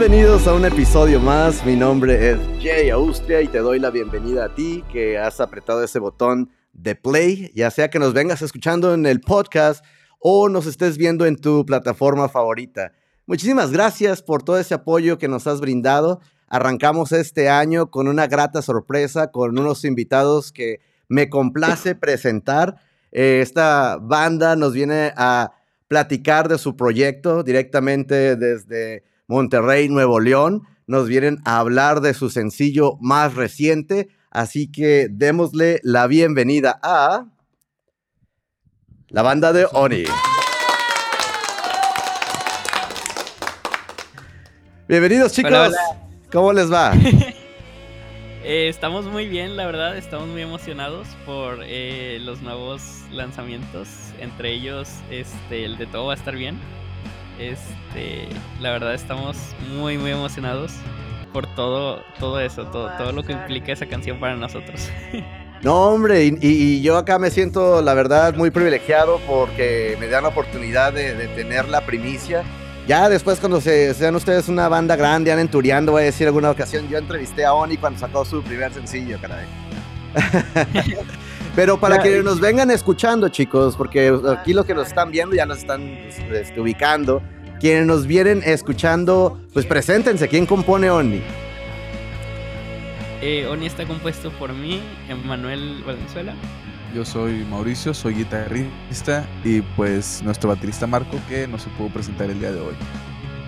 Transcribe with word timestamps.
Bienvenidos 0.00 0.46
a 0.46 0.54
un 0.54 0.64
episodio 0.64 1.18
más. 1.18 1.66
Mi 1.66 1.74
nombre 1.74 2.30
es 2.30 2.38
Jay 2.62 2.88
Austria 2.88 3.42
y 3.42 3.48
te 3.48 3.58
doy 3.58 3.80
la 3.80 3.90
bienvenida 3.90 4.44
a 4.44 4.54
ti 4.54 4.84
que 4.92 5.18
has 5.18 5.40
apretado 5.40 5.82
ese 5.82 5.98
botón 5.98 6.50
de 6.72 6.94
play, 6.94 7.50
ya 7.52 7.68
sea 7.72 7.90
que 7.90 7.98
nos 7.98 8.14
vengas 8.14 8.40
escuchando 8.40 8.94
en 8.94 9.06
el 9.06 9.20
podcast 9.20 9.84
o 10.20 10.48
nos 10.48 10.66
estés 10.66 10.98
viendo 10.98 11.26
en 11.26 11.34
tu 11.34 11.66
plataforma 11.66 12.28
favorita. 12.28 12.92
Muchísimas 13.26 13.72
gracias 13.72 14.22
por 14.22 14.44
todo 14.44 14.60
ese 14.60 14.72
apoyo 14.72 15.18
que 15.18 15.26
nos 15.26 15.48
has 15.48 15.60
brindado. 15.60 16.20
Arrancamos 16.46 17.10
este 17.10 17.48
año 17.48 17.90
con 17.90 18.06
una 18.06 18.28
grata 18.28 18.62
sorpresa, 18.62 19.32
con 19.32 19.58
unos 19.58 19.84
invitados 19.84 20.52
que 20.52 20.78
me 21.08 21.28
complace 21.28 21.96
presentar. 21.96 22.76
Eh, 23.10 23.40
esta 23.42 23.98
banda 24.00 24.54
nos 24.54 24.74
viene 24.74 25.12
a 25.16 25.54
platicar 25.88 26.46
de 26.46 26.58
su 26.58 26.76
proyecto 26.76 27.42
directamente 27.42 28.36
desde 28.36 29.07
Monterrey, 29.28 29.90
Nuevo 29.90 30.20
León. 30.20 30.62
Nos 30.86 31.06
vienen 31.06 31.38
a 31.44 31.58
hablar 31.58 32.00
de 32.00 32.14
su 32.14 32.30
sencillo 32.30 32.96
más 33.00 33.34
reciente. 33.34 34.08
Así 34.30 34.72
que 34.72 35.08
démosle 35.10 35.80
la 35.82 36.06
bienvenida 36.06 36.80
a 36.82 37.26
la 39.08 39.22
banda 39.22 39.52
de 39.52 39.66
Oni. 39.72 40.04
Bienvenidos 44.88 45.32
chicos. 45.32 45.74
¿Cómo 46.32 46.52
les 46.52 46.72
va? 46.72 46.92
Eh, 48.44 48.68
estamos 48.68 49.04
muy 49.04 49.28
bien, 49.28 49.58
la 49.58 49.66
verdad. 49.66 49.98
Estamos 49.98 50.26
muy 50.28 50.40
emocionados 50.40 51.06
por 51.26 51.58
eh, 51.64 52.18
los 52.22 52.40
nuevos 52.40 52.80
lanzamientos. 53.10 53.88
Entre 54.20 54.54
ellos, 54.54 54.88
este, 55.10 55.66
el 55.66 55.76
de 55.76 55.84
todo 55.84 56.06
va 56.06 56.14
a 56.14 56.16
estar 56.16 56.34
bien. 56.34 56.58
Este, 57.38 58.28
la 58.60 58.72
verdad 58.72 58.94
estamos 58.94 59.36
muy 59.70 59.96
muy 59.96 60.10
emocionados 60.10 60.72
por 61.32 61.46
todo 61.54 62.02
todo 62.18 62.40
eso, 62.40 62.66
todo, 62.66 62.90
todo 62.98 63.12
lo 63.12 63.22
que 63.22 63.32
implica 63.32 63.72
esa 63.72 63.86
canción 63.86 64.18
para 64.18 64.36
nosotros. 64.36 64.90
No, 65.60 65.88
hombre, 65.88 66.24
y, 66.40 66.82
yo 66.82 66.96
acá 66.96 67.18
me 67.18 67.30
siento, 67.30 67.82
la 67.82 67.92
verdad, 67.92 68.34
muy 68.36 68.50
privilegiado 68.50 69.20
porque 69.26 69.96
me 69.98 70.06
dan 70.06 70.22
la 70.22 70.28
oportunidad 70.28 70.92
de, 70.92 71.26
tener 71.34 71.68
la 71.68 71.84
primicia. 71.84 72.44
Ya 72.86 73.08
después, 73.08 73.40
cuando 73.40 73.60
se, 73.60 73.92
sean 73.92 74.14
ustedes 74.14 74.48
una 74.48 74.68
banda 74.68 74.94
grande, 74.94 75.32
anden 75.32 75.48
tureando, 75.48 75.92
voy 75.92 76.02
a 76.02 76.04
decir 76.06 76.28
alguna 76.28 76.50
ocasión, 76.50 76.88
yo 76.88 76.98
entrevisté 76.98 77.44
a 77.44 77.54
Oni 77.54 77.76
cuando 77.76 77.98
sacó 77.98 78.24
su 78.24 78.40
primer 78.42 78.72
sencillo, 78.72 79.18
caray. 79.20 79.46
Pero 81.58 81.80
para 81.80 82.00
que 82.00 82.22
nos 82.22 82.38
vengan 82.38 82.70
escuchando, 82.70 83.30
chicos, 83.30 83.74
porque 83.74 84.16
aquí 84.28 84.52
los 84.52 84.64
que 84.64 84.74
nos 84.74 84.86
están 84.86 85.10
viendo 85.10 85.34
ya 85.34 85.44
nos 85.44 85.58
están 85.58 85.98
pues, 86.04 86.46
este, 86.46 86.60
ubicando. 86.60 87.20
Quienes 87.58 87.84
nos 87.84 88.06
vienen 88.06 88.42
escuchando, 88.44 89.40
pues 89.52 89.66
preséntense. 89.66 90.28
¿Quién 90.28 90.46
compone 90.46 90.88
Oni? 90.88 91.20
Eh, 93.20 93.48
Oni 93.50 93.66
está 93.66 93.84
compuesto 93.88 94.30
por 94.38 94.52
mí, 94.52 94.80
Manuel 95.24 95.82
Valenzuela. 95.84 96.32
Yo 96.94 97.04
soy 97.04 97.44
Mauricio, 97.50 97.92
soy 97.92 98.14
guitarrista 98.14 99.26
y 99.42 99.60
pues 99.60 100.22
nuestro 100.22 100.50
baterista 100.50 100.86
Marco 100.86 101.18
que 101.28 101.48
no 101.48 101.58
se 101.58 101.70
pudo 101.70 101.88
presentar 101.88 102.30
el 102.30 102.38
día 102.38 102.52
de 102.52 102.60
hoy. 102.60 102.74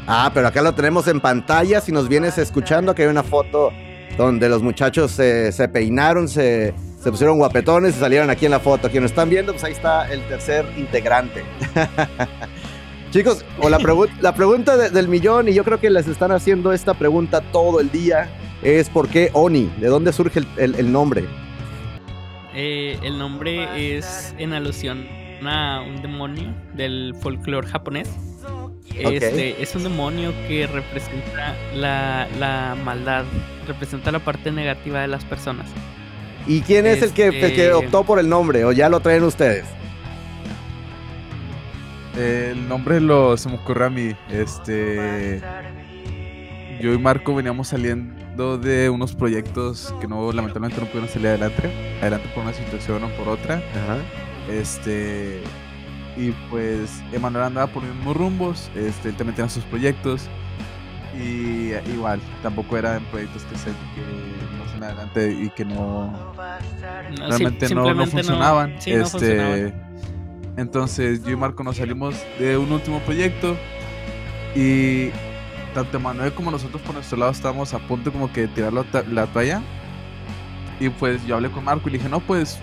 Ah, 0.09 0.33
pero 0.35 0.49
acá 0.49 0.63
lo 0.63 0.75
tenemos 0.75 1.07
en 1.07 1.21
pantalla. 1.21 1.81
Si 1.81 1.93
nos 1.93 2.09
vienes 2.09 2.39
escuchando, 2.39 2.93
que 2.93 3.05
hay 3.05 3.09
una 3.09 3.23
foto 3.23 3.71
donde 4.19 4.49
los 4.49 4.65
muchachos 4.65 5.13
se 5.13 5.71
peinaron, 5.73 6.27
se, 6.27 6.75
se 7.01 7.11
pusieron 7.11 7.39
guapetones 7.39 7.97
y 7.97 7.99
salieron 7.99 8.31
aquí 8.31 8.45
en 8.45 8.51
la 8.51 8.61
foto. 8.61 8.91
Quienes 8.91 9.03
nos 9.03 9.13
están 9.13 9.31
viendo, 9.31 9.53
pues 9.53 9.65
ahí 9.65 9.73
está 9.73 10.11
el 10.13 10.23
tercer 10.29 10.67
integrante. 10.77 11.43
Chicos, 13.11 13.45
o 13.61 13.69
la, 13.69 13.79
la 14.21 14.35
pregunta 14.35 14.77
del 14.77 15.09
millón, 15.09 15.49
y 15.49 15.55
yo 15.55 15.65
creo 15.65 15.81
que 15.81 15.91
les 15.91 16.07
están 16.07 16.31
haciendo 16.31 16.73
esta 16.73 16.95
pregunta 16.95 17.41
todo 17.41 17.81
el 17.81 17.91
día, 17.91 18.29
es 18.63 18.89
¿por 18.89 19.09
qué 19.09 19.31
Oni? 19.33 19.69
¿De 19.79 19.89
dónde 19.89 20.13
surge 20.13 20.43
el, 20.59 20.93
nombre? 20.93 21.25
Eh, 22.55 22.99
el 23.03 23.19
nombre 23.19 23.97
es 23.97 24.35
en 24.39 24.53
alusión 24.53 25.09
a 25.45 25.81
un 25.81 26.03
demonio 26.03 26.55
del 26.75 27.15
folclore 27.21 27.67
japonés. 27.67 28.09
Este, 28.95 29.61
es 29.63 29.75
un 29.75 29.85
demonio 29.85 30.33
que 30.47 30.67
representa 30.67 31.57
la, 31.75 32.29
la 32.39 32.77
maldad, 32.85 33.25
representa 33.67 34.13
la 34.13 34.19
parte 34.19 34.53
negativa 34.53 35.01
de 35.01 35.09
las 35.09 35.25
personas. 35.25 35.67
¿Y 36.47 36.63
quién 36.63 36.87
es 36.87 37.03
el, 37.03 37.13
que, 37.13 37.27
el 37.27 37.33
que 37.33 37.47
este, 37.47 37.73
optó 37.73 38.05
por 38.05 38.19
el 38.19 38.29
nombre 38.29 38.65
o 38.65 38.73
ya 38.73 38.89
lo 38.89 39.01
traen 39.01 39.23
ustedes? 39.25 39.65
El 42.17 42.69
nombre 42.69 43.01
lo 43.01 43.37
se 43.37 43.49
me 43.49 43.57
ocurrió 43.57 43.87
a 43.87 43.91
mí. 43.91 44.15
Este. 44.31 45.41
Yo 46.81 46.93
y 46.93 46.99
Marco 46.99 47.35
veníamos 47.35 47.69
saliendo 47.69 48.59
de 48.59 48.89
unos 48.91 49.15
proyectos 49.15 49.95
que 50.01 50.09
no, 50.09 50.33
lamentablemente 50.33 50.81
no 50.81 50.87
pudieron 50.87 51.09
salir 51.09 51.29
adelante. 51.29 51.71
Adelante 52.01 52.29
por 52.35 52.43
una 52.43 52.53
situación 52.53 53.05
o 53.05 53.09
por 53.11 53.29
otra. 53.29 53.57
Ajá. 53.57 53.99
Este. 54.51 55.43
Y 56.17 56.33
pues 56.51 57.03
Emanuel 57.13 57.45
andaba 57.45 57.69
por 57.69 57.85
los 57.85 57.95
mismos 57.95 58.17
rumbos. 58.17 58.71
Este, 58.75 59.11
él 59.11 59.17
también 59.17 59.37
tenía 59.37 59.49
sus 59.49 59.65
proyectos. 59.65 60.29
Y 61.19 61.73
igual, 61.93 62.21
tampoco 62.43 62.77
eran 62.77 63.03
proyectos 63.07 63.43
que 63.45 63.57
se 63.57 63.71
que 63.71 64.31
adelante 64.85 65.33
y 65.33 65.51
que 65.51 65.65
no, 65.65 66.33
realmente 67.17 67.75
no, 67.75 68.07
funcionaban. 68.07 68.77
este, 68.85 69.75
Entonces 70.57 71.23
yo 71.25 71.31
y 71.31 71.37
Marco 71.37 71.63
nos 71.63 71.77
salimos 71.77 72.15
de 72.39 72.57
un 72.57 72.71
último 72.73 73.01
proyecto 73.01 73.57
y 74.55 75.11
tanto 75.75 76.01
Manuel 76.01 76.33
como 76.33 76.51
nosotros 76.51 76.83
por 76.83 76.95
nuestro 76.95 77.19
lado 77.19 77.31
estábamos 77.33 77.73
a 77.75 77.79
punto 77.79 78.13
como 78.13 78.33
que 78.33 78.43
de 78.43 78.49
tirar 78.49 78.73
la, 78.73 79.27
toalla. 79.27 79.63
Y 80.79 80.89
pues 80.89 81.25
yo 81.27 81.37
hablé 81.37 81.51
con 81.51 81.65
Marco 81.65 81.89
y 81.89 81.93
le 81.93 81.99
dije, 81.99 82.09
no, 82.09 82.21
pues 82.21 82.59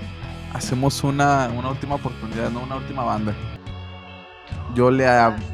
hacemos 0.53 1.03
una, 1.03 1.49
una 1.49 1.69
última 1.69 1.95
oportunidad, 1.95 2.49
no 2.49 2.61
una 2.61 2.77
última 2.77 3.03
banda. 3.03 3.33
Yo 4.73 4.91
le 4.91 5.05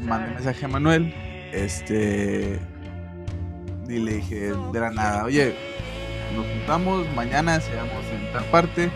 mandé 0.02 0.28
un 0.28 0.34
mensaje 0.34 0.64
a 0.64 0.68
Manuel, 0.68 1.14
este, 1.52 2.58
y 3.88 3.98
le 3.98 4.14
dije 4.14 4.52
de 4.72 4.80
la 4.80 4.90
nada, 4.90 5.24
oye, 5.24 5.54
nos 6.34 6.46
juntamos, 6.46 7.06
mañana 7.14 7.60
seamos 7.60 8.04
en 8.12 8.32
tal 8.32 8.44
parte. 8.46 8.90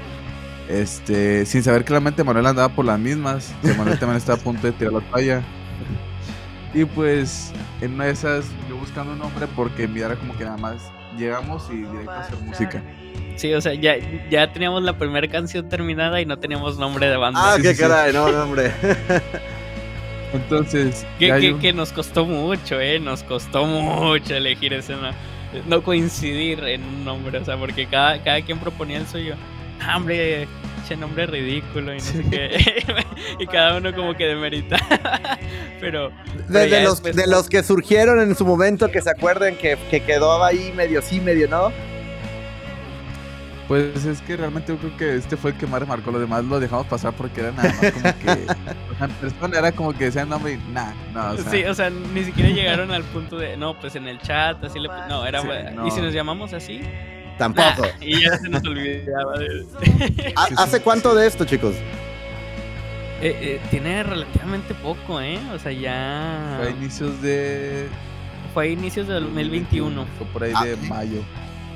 Este, 0.68 1.46
sin 1.46 1.62
saber 1.62 1.84
claramente 1.84 2.22
Manuel 2.22 2.46
andaba 2.46 2.68
por 2.68 2.84
las 2.84 2.98
mismas. 2.98 3.54
Manuel 3.76 3.98
también 3.98 4.18
estaba 4.18 4.38
a 4.38 4.42
punto 4.42 4.66
de 4.66 4.72
tirar 4.72 4.92
la 4.92 5.00
toalla. 5.00 5.42
Y 6.74 6.84
pues 6.84 7.52
en 7.80 7.94
una 7.94 8.04
de 8.04 8.10
esas 8.12 8.46
yo 8.68 8.76
buscando 8.76 9.12
un 9.12 9.18
nombre 9.18 9.46
porque 9.56 9.88
mi 9.88 10.00
era 10.00 10.16
como 10.16 10.36
que 10.36 10.44
nada 10.44 10.58
más 10.58 10.76
llegamos 11.16 11.66
y 11.72 11.76
directo 11.76 12.10
a 12.10 12.20
hacer 12.20 12.38
música. 12.40 12.82
Sí, 13.36 13.52
o 13.54 13.60
sea, 13.60 13.72
ya, 13.74 13.94
ya 14.28 14.52
teníamos 14.52 14.82
la 14.82 14.98
primera 14.98 15.28
canción 15.28 15.68
terminada 15.68 16.20
y 16.20 16.26
no 16.26 16.38
teníamos 16.38 16.76
nombre 16.76 17.08
de 17.08 17.16
banda. 17.16 17.54
Ah, 17.54 17.56
qué 17.60 17.74
caray, 17.74 18.12
no, 18.12 18.30
nombre. 18.30 18.72
Entonces. 20.32 21.06
Que, 21.18 21.56
que, 21.60 21.72
nos 21.72 21.92
costó 21.92 22.24
mucho, 22.24 22.80
eh. 22.80 23.00
Nos 23.00 23.22
costó 23.22 23.64
mucho 23.64 24.34
elegir 24.34 24.72
ese 24.72 24.92
nombre 24.92 25.14
no 25.66 25.82
coincidir 25.82 26.60
en 26.64 26.84
un 26.84 27.04
nombre, 27.04 27.38
o 27.38 27.44
sea, 27.44 27.56
porque 27.56 27.86
cada, 27.86 28.22
cada 28.22 28.42
quien 28.42 28.58
proponía 28.58 28.98
el 28.98 29.06
suyo. 29.06 29.34
Ah, 29.80 29.96
hombre, 29.96 30.48
ese 30.84 30.96
nombre 30.96 31.26
ridículo 31.26 31.94
y 31.94 31.98
no 31.98 32.02
sé 32.02 32.24
qué. 32.28 32.84
y 33.38 33.46
cada 33.46 33.78
uno 33.78 33.94
como 33.94 34.14
que 34.14 34.26
demerita. 34.26 34.76
pero. 35.80 36.10
De, 36.48 36.82
los, 36.82 37.02
de 37.02 37.26
los 37.26 37.48
que 37.48 37.62
surgieron 37.62 38.20
en 38.20 38.34
su 38.34 38.44
momento, 38.44 38.90
que 38.90 39.00
se 39.00 39.10
acuerden 39.10 39.56
que, 39.56 39.78
que 39.90 40.00
quedó 40.00 40.42
ahí 40.44 40.72
medio 40.76 41.00
sí, 41.00 41.20
medio 41.20 41.48
no. 41.48 41.72
Pues 43.68 44.06
es 44.06 44.22
que 44.22 44.34
realmente 44.34 44.72
yo 44.72 44.78
creo 44.78 44.96
que 44.96 45.16
este 45.16 45.36
fue 45.36 45.50
el 45.50 45.58
que 45.58 45.66
más 45.66 45.80
remarcó. 45.80 46.10
Lo 46.10 46.18
demás 46.18 46.42
lo 46.42 46.58
dejamos 46.58 46.86
pasar 46.86 47.12
porque 47.12 47.42
era 47.42 47.52
nada 47.52 47.68
más 47.68 47.92
como 47.92 48.18
que. 48.18 48.46
en 49.04 49.10
persona 49.20 49.58
era 49.58 49.72
como 49.72 49.92
que 49.92 50.06
decían 50.06 50.30
nombre 50.30 50.54
y 50.54 50.72
nada, 50.72 50.94
no. 51.12 51.32
O 51.32 51.36
sea, 51.36 51.50
sí, 51.50 51.64
o 51.64 51.74
sea, 51.74 51.90
ni 51.90 52.24
siquiera 52.24 52.48
llegaron 52.48 52.90
al 52.90 53.04
punto 53.04 53.36
de. 53.36 53.58
No, 53.58 53.78
pues 53.78 53.94
en 53.94 54.08
el 54.08 54.18
chat, 54.20 54.64
así 54.64 54.78
le. 54.78 54.88
No, 54.88 55.26
era. 55.26 55.42
¿Y 55.86 55.90
si 55.90 56.00
nos 56.00 56.14
llamamos 56.14 56.54
así? 56.54 56.80
Tampoco. 57.36 57.86
y 58.00 58.22
ya 58.22 58.38
se 58.38 58.48
nos 58.48 58.62
olvidaba. 58.64 59.34
¿Hace 60.56 60.80
cuánto 60.80 61.14
de 61.14 61.26
esto, 61.26 61.44
chicos? 61.44 61.74
Eh, 63.20 63.36
eh, 63.40 63.60
tiene 63.70 64.02
relativamente 64.02 64.74
poco, 64.74 65.20
¿eh? 65.20 65.38
O 65.54 65.58
sea, 65.58 65.72
ya. 65.72 66.56
Fue 66.58 66.68
a 66.68 66.70
inicios 66.70 67.20
de. 67.20 67.88
Fue 68.54 68.64
a 68.64 68.66
inicios 68.68 69.08
del 69.08 69.24
2021. 69.24 70.06
Fue 70.16 70.26
por 70.28 70.44
ahí 70.44 70.52
de 70.52 70.72
ah, 70.72 70.88
mayo. 70.88 71.22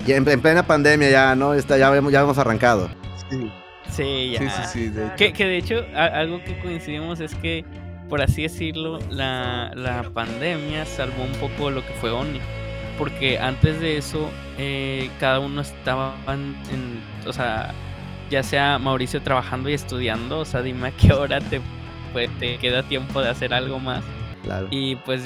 Y 0.07 0.13
en, 0.13 0.25
plena 0.25 0.67
pandemia 0.67 1.11
ya, 1.11 1.35
¿no? 1.35 1.55
Está, 1.55 1.79
ya, 1.79 1.93
ya 2.11 2.21
hemos 2.21 2.39
arrancado. 2.39 2.89
Sí. 3.31 3.51
Sí, 3.91 4.31
ya. 4.33 4.39
Sí, 4.39 4.49
sí, 4.49 4.63
sí. 4.73 4.89
De 4.89 5.07
hecho. 5.07 5.17
Que, 5.17 5.33
que, 5.33 5.45
de 5.45 5.59
hecho, 5.59 5.85
algo 5.95 6.43
que 6.45 6.59
coincidimos 6.61 7.21
es 7.21 7.35
que, 7.37 7.65
por 8.09 8.23
así 8.23 8.43
decirlo, 8.43 8.99
la, 9.11 9.71
la 9.75 10.03
pandemia 10.15 10.87
salvó 10.87 11.23
un 11.23 11.33
poco 11.33 11.71
lo 11.71 11.87
que 11.87 11.93
fue 11.95 12.11
Oni. 12.11 12.41
Porque 12.99 13.39
antes 13.39 13.81
de 13.81 13.99
eso, 13.99 14.31
eh, 14.59 15.11
cada 15.19 15.41
uno 15.41 15.61
estaba 15.61 16.15
en, 16.29 17.03
O 17.27 17.33
sea, 17.33 17.73
ya 18.31 18.43
sea 18.43 18.79
Mauricio 18.79 19.23
trabajando 19.23 19.69
y 19.69 19.75
estudiando, 19.75 20.41
o 20.41 20.45
sea, 20.45 20.63
dime 20.63 20.89
a 20.89 20.91
qué 20.93 21.13
hora 21.13 21.41
te, 21.41 21.61
pues, 22.13 22.31
te 22.39 22.59
queda 22.59 22.83
tiempo 22.83 23.23
de 23.23 23.31
hacer 23.31 23.55
algo 23.55 23.79
más. 23.79 24.05
Claro. 24.43 24.69
Y 24.71 24.97
pues 24.97 25.23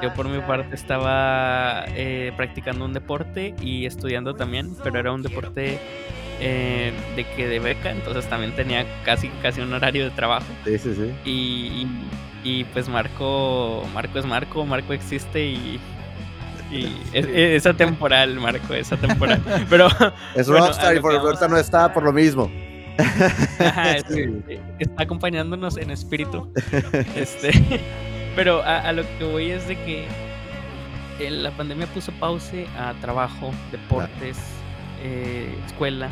yo 0.00 0.14
por 0.14 0.28
mi 0.28 0.40
parte 0.40 0.74
estaba 0.74 1.84
eh, 1.88 2.32
practicando 2.36 2.84
un 2.84 2.92
deporte 2.92 3.54
y 3.60 3.86
estudiando 3.86 4.34
también, 4.34 4.74
pero 4.82 4.98
era 4.98 5.12
un 5.12 5.22
deporte 5.22 5.78
eh, 6.40 6.92
de 7.16 7.24
que 7.24 7.48
de 7.48 7.58
beca, 7.58 7.90
entonces 7.90 8.28
también 8.28 8.54
tenía 8.54 8.84
casi 9.04 9.28
casi 9.42 9.60
un 9.60 9.72
horario 9.72 10.04
de 10.04 10.10
trabajo. 10.10 10.46
Sí, 10.64 10.78
sí, 10.78 10.94
sí. 10.94 11.12
Y, 11.24 11.86
y, 12.42 12.64
pues 12.64 12.88
Marco, 12.88 13.86
Marco 13.94 14.18
es 14.18 14.26
Marco, 14.26 14.66
Marco 14.66 14.92
existe 14.92 15.44
y, 15.44 15.78
y 16.70 17.00
es, 17.12 17.26
es, 17.26 17.66
atemporal, 17.66 18.40
Marco, 18.40 18.74
es 18.74 18.92
atemporal. 18.92 19.40
Pero 19.70 19.88
es 20.34 20.48
Rockstar 20.48 20.96
y 20.96 21.00
por 21.00 21.14
ahorita 21.14 21.48
no 21.48 21.56
está 21.56 21.92
por 21.92 22.02
lo 22.02 22.12
mismo. 22.12 22.50
Ajá, 22.98 23.96
está 24.78 25.02
acompañándonos 25.02 25.76
en 25.76 25.90
espíritu. 25.90 26.52
Este, 27.14 27.52
pero 28.34 28.62
a, 28.62 28.92
lo 28.92 29.02
que 29.18 29.24
voy 29.24 29.50
es 29.50 29.68
de 29.68 29.76
que 29.76 30.06
la 31.30 31.50
pandemia 31.52 31.86
puso 31.88 32.12
pause 32.12 32.66
a 32.76 32.94
trabajo, 33.00 33.52
deportes, 33.70 34.38
eh, 35.02 35.54
escuela. 35.66 36.08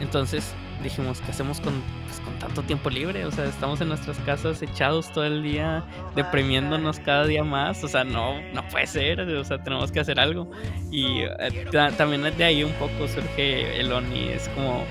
Entonces 0.00 0.54
dijimos, 0.82 1.20
¿qué 1.20 1.30
hacemos 1.30 1.60
con, 1.60 1.82
pues, 2.06 2.20
con 2.20 2.38
tanto 2.38 2.62
tiempo 2.62 2.90
libre? 2.90 3.24
O 3.26 3.30
sea, 3.30 3.44
estamos 3.44 3.80
en 3.80 3.88
nuestras 3.88 4.18
casas 4.18 4.62
echados 4.62 5.12
todo 5.12 5.24
el 5.24 5.42
día, 5.42 5.84
deprimiéndonos 6.14 6.98
cada 7.00 7.26
día 7.26 7.44
más. 7.44 7.82
O 7.84 7.88
sea, 7.88 8.04
no, 8.04 8.40
no 8.52 8.66
puede 8.68 8.86
ser. 8.86 9.20
O 9.20 9.44
sea, 9.44 9.62
tenemos 9.62 9.92
que 9.92 10.00
hacer 10.00 10.18
algo. 10.18 10.50
Y 10.90 11.22
eh, 11.22 11.66
también 11.96 12.22
de 12.22 12.44
ahí 12.44 12.64
un 12.64 12.72
poco 12.72 13.08
surge 13.08 13.80
el 13.80 13.92
ONI. 13.92 14.28
Es 14.28 14.48
como, 14.50 14.84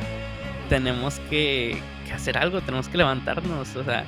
tenemos 0.69 1.19
que 1.29 1.81
hacer 2.13 2.38
algo, 2.38 2.62
tenemos 2.62 2.88
que 2.89 2.97
levantarnos. 2.97 3.75
O 3.75 3.83
sea, 3.83 4.03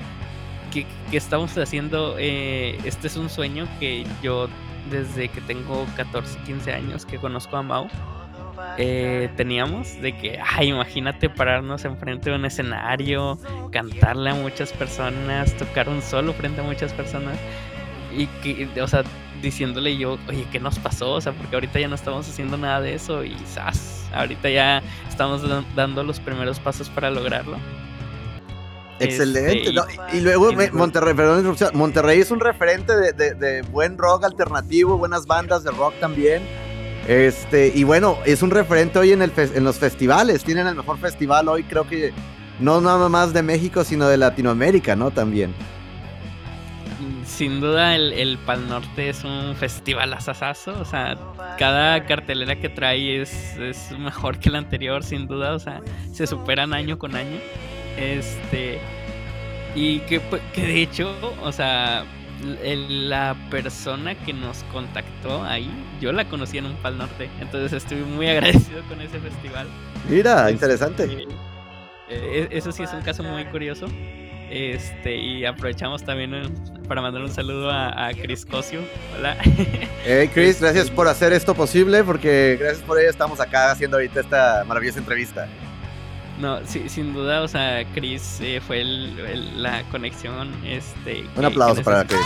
¿qué, 0.84 1.18
estamos 1.18 1.58
haciendo? 1.58 2.16
Eh, 2.18 2.78
este 2.84 3.08
es 3.08 3.16
un 3.16 3.30
sueño 3.30 3.68
que 3.80 4.06
yo 4.22 4.50
desde 4.90 5.30
que 5.30 5.42
tengo 5.42 5.86
14, 5.96 6.38
15 6.46 6.74
años 6.74 7.06
que 7.06 7.18
conozco 7.18 7.58
a 7.58 7.64
Mau 7.64 7.88
eh, 8.78 9.30
teníamos 9.36 10.02
de 10.02 10.16
que, 10.18 10.40
ay, 10.44 10.70
imagínate 10.70 11.30
pararnos 11.30 11.86
enfrente 11.86 12.30
de 12.30 12.36
un 12.36 12.46
escenario, 12.46 13.38
cantarle 13.72 14.30
a 14.32 14.36
muchas 14.36 14.74
personas, 14.74 15.56
tocar 15.58 15.90
un 15.90 16.02
solo 16.02 16.34
frente 16.34 16.62
a 16.62 16.64
muchas 16.64 16.94
personas 16.94 17.38
y 18.16 18.28
que, 18.28 18.70
o 18.82 18.88
sea, 18.88 19.04
diciéndole 19.42 19.98
yo, 19.98 20.18
oye, 20.28 20.46
¿qué 20.52 20.60
nos 20.60 20.80
pasó? 20.80 21.14
O 21.14 21.22
sea, 21.22 21.32
porque 21.34 21.56
ahorita 21.56 21.80
ya 21.80 21.88
no 21.88 21.96
estamos 21.96 22.28
haciendo 22.28 22.58
nada 22.58 22.82
de 22.82 22.96
eso 22.96 23.24
y 23.24 23.36
¡zas! 23.46 24.10
ahorita 24.14 24.50
ya 24.50 24.82
estamos 25.10 25.44
dando 25.76 26.04
los 26.04 26.20
primeros 26.20 26.60
pasos 26.60 26.90
para 26.90 27.10
lograrlo. 27.10 27.58
Excelente. 29.00 29.70
Este, 29.70 30.18
y, 30.18 30.22
luego 30.22 30.52
Monterrey, 30.74 31.14
perdón, 31.14 31.56
Monterrey 31.74 32.22
es 32.22 32.32
un 32.32 32.40
referente 32.40 32.96
de, 32.96 33.12
de, 33.12 33.34
de, 33.34 33.62
buen 33.64 33.98
rock 33.98 34.24
alternativo, 34.24 34.98
buenas 34.98 35.26
bandas 35.26 35.64
de 35.64 35.72
rock 35.72 35.94
también. 36.00 36.44
Este, 37.08 37.72
y 37.76 37.84
bueno, 37.84 38.18
es 38.26 38.42
un 38.42 38.52
referente 38.52 38.98
hoy 38.98 39.12
en, 39.12 39.22
el 39.22 39.32
en 39.36 39.64
los 39.64 39.78
festivales. 39.78 40.44
Tienen 40.44 40.68
el 40.68 40.76
mejor 40.76 40.98
festival 40.98 41.48
hoy, 41.48 41.64
creo 41.64 41.88
que 41.88 42.14
no 42.60 42.82
nada 42.82 43.10
más 43.10 43.34
de 43.34 43.44
México, 43.44 43.84
sino 43.84 44.08
de 44.08 44.18
Latinoamérica, 44.18 44.96
¿no? 44.96 45.12
También. 45.12 45.54
Sin 47.26 47.60
duda, 47.60 47.96
el, 47.96 48.14
el 48.14 48.38
Pal 48.38 48.70
Norte 48.70 49.10
es 49.10 49.24
un 49.24 49.56
festival 49.56 50.14
asasazo. 50.14 50.80
O 50.80 50.86
sea, 50.86 51.18
cada 51.58 52.06
cartelera 52.06 52.56
que 52.60 52.70
trae 52.70 53.22
es, 53.22 53.58
es 53.58 53.92
mejor 53.98 54.40
que 54.40 54.50
la 54.50 54.60
anterior, 54.60 55.04
sin 55.04 55.28
duda. 55.28 55.54
O 55.54 55.60
sea, 55.60 55.82
se 56.14 56.26
superan 56.26 56.74
año 56.74 56.98
con 56.98 57.16
año. 57.16 57.40
Este. 57.98 58.80
Y 59.76 60.00
que, 60.02 60.22
que 60.54 60.62
de 60.62 60.82
hecho, 60.82 61.14
o 61.44 61.52
sea, 61.52 62.06
la 62.42 63.36
persona 63.50 64.16
que 64.16 64.34
nos 64.34 64.64
contactó 64.66 65.44
ahí, 65.44 65.70
yo 66.00 66.12
la 66.12 66.26
conocí 66.26 66.58
en 66.58 66.66
un 66.66 66.76
Pal 66.78 66.98
Norte, 66.98 67.30
entonces 67.40 67.74
estoy 67.74 67.98
muy 67.98 68.28
agradecido 68.28 68.82
con 68.88 69.02
ese 69.02 69.20
festival. 69.20 69.68
Mira, 70.10 70.42
este, 70.42 70.52
interesante. 70.54 71.28
Eh, 72.10 72.48
eso 72.52 72.72
sí 72.72 72.84
es 72.84 72.94
un 72.94 73.02
caso 73.02 73.24
muy 73.24 73.46
curioso. 73.46 73.88
Este, 74.50 75.16
y 75.16 75.44
aprovechamos 75.44 76.04
también 76.04 76.54
para 76.88 77.02
mandar 77.02 77.24
un 77.24 77.32
saludo 77.32 77.72
a, 77.72 78.08
a 78.08 78.14
Chris 78.14 78.46
Cosio. 78.46 78.82
Hola. 79.18 79.36
Hey 80.06 80.30
Chris, 80.34 80.62
gracias 80.62 80.92
por 80.92 81.08
hacer 81.08 81.34
esto 81.34 81.56
posible, 81.56 82.04
porque 82.04 82.58
gracias 82.60 82.84
por 82.84 83.00
ello 83.00 83.10
estamos 83.10 83.40
acá 83.40 83.72
haciendo 83.72 83.98
ahorita 83.98 84.20
esta 84.20 84.64
maravillosa 84.66 85.00
entrevista. 85.00 85.48
No, 86.40 86.60
sí, 86.66 86.90
sin 86.90 87.14
duda, 87.14 87.42
o 87.42 87.48
sea, 87.48 87.86
Chris 87.94 88.40
eh, 88.42 88.62
fue 88.66 88.82
el, 88.82 89.20
el, 89.20 89.64
la 89.64 89.84
conexión. 89.90 90.52
Este, 90.66 91.24
un 91.36 91.46
aplauso 91.46 91.82
para 91.82 92.04
Chris. 92.06 92.20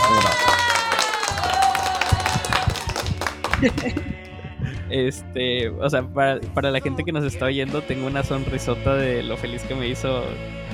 este, 4.90 5.68
o 5.68 5.88
sea, 5.88 6.02
para, 6.02 6.40
para, 6.40 6.70
la 6.70 6.80
gente 6.80 7.04
que 7.04 7.12
nos 7.12 7.24
está 7.24 7.46
oyendo, 7.46 7.82
tengo 7.82 8.06
una 8.06 8.24
sonrisota 8.24 8.94
de 8.94 9.22
lo 9.22 9.36
feliz 9.36 9.62
que 9.62 9.76
me 9.76 9.86
hizo 9.86 10.24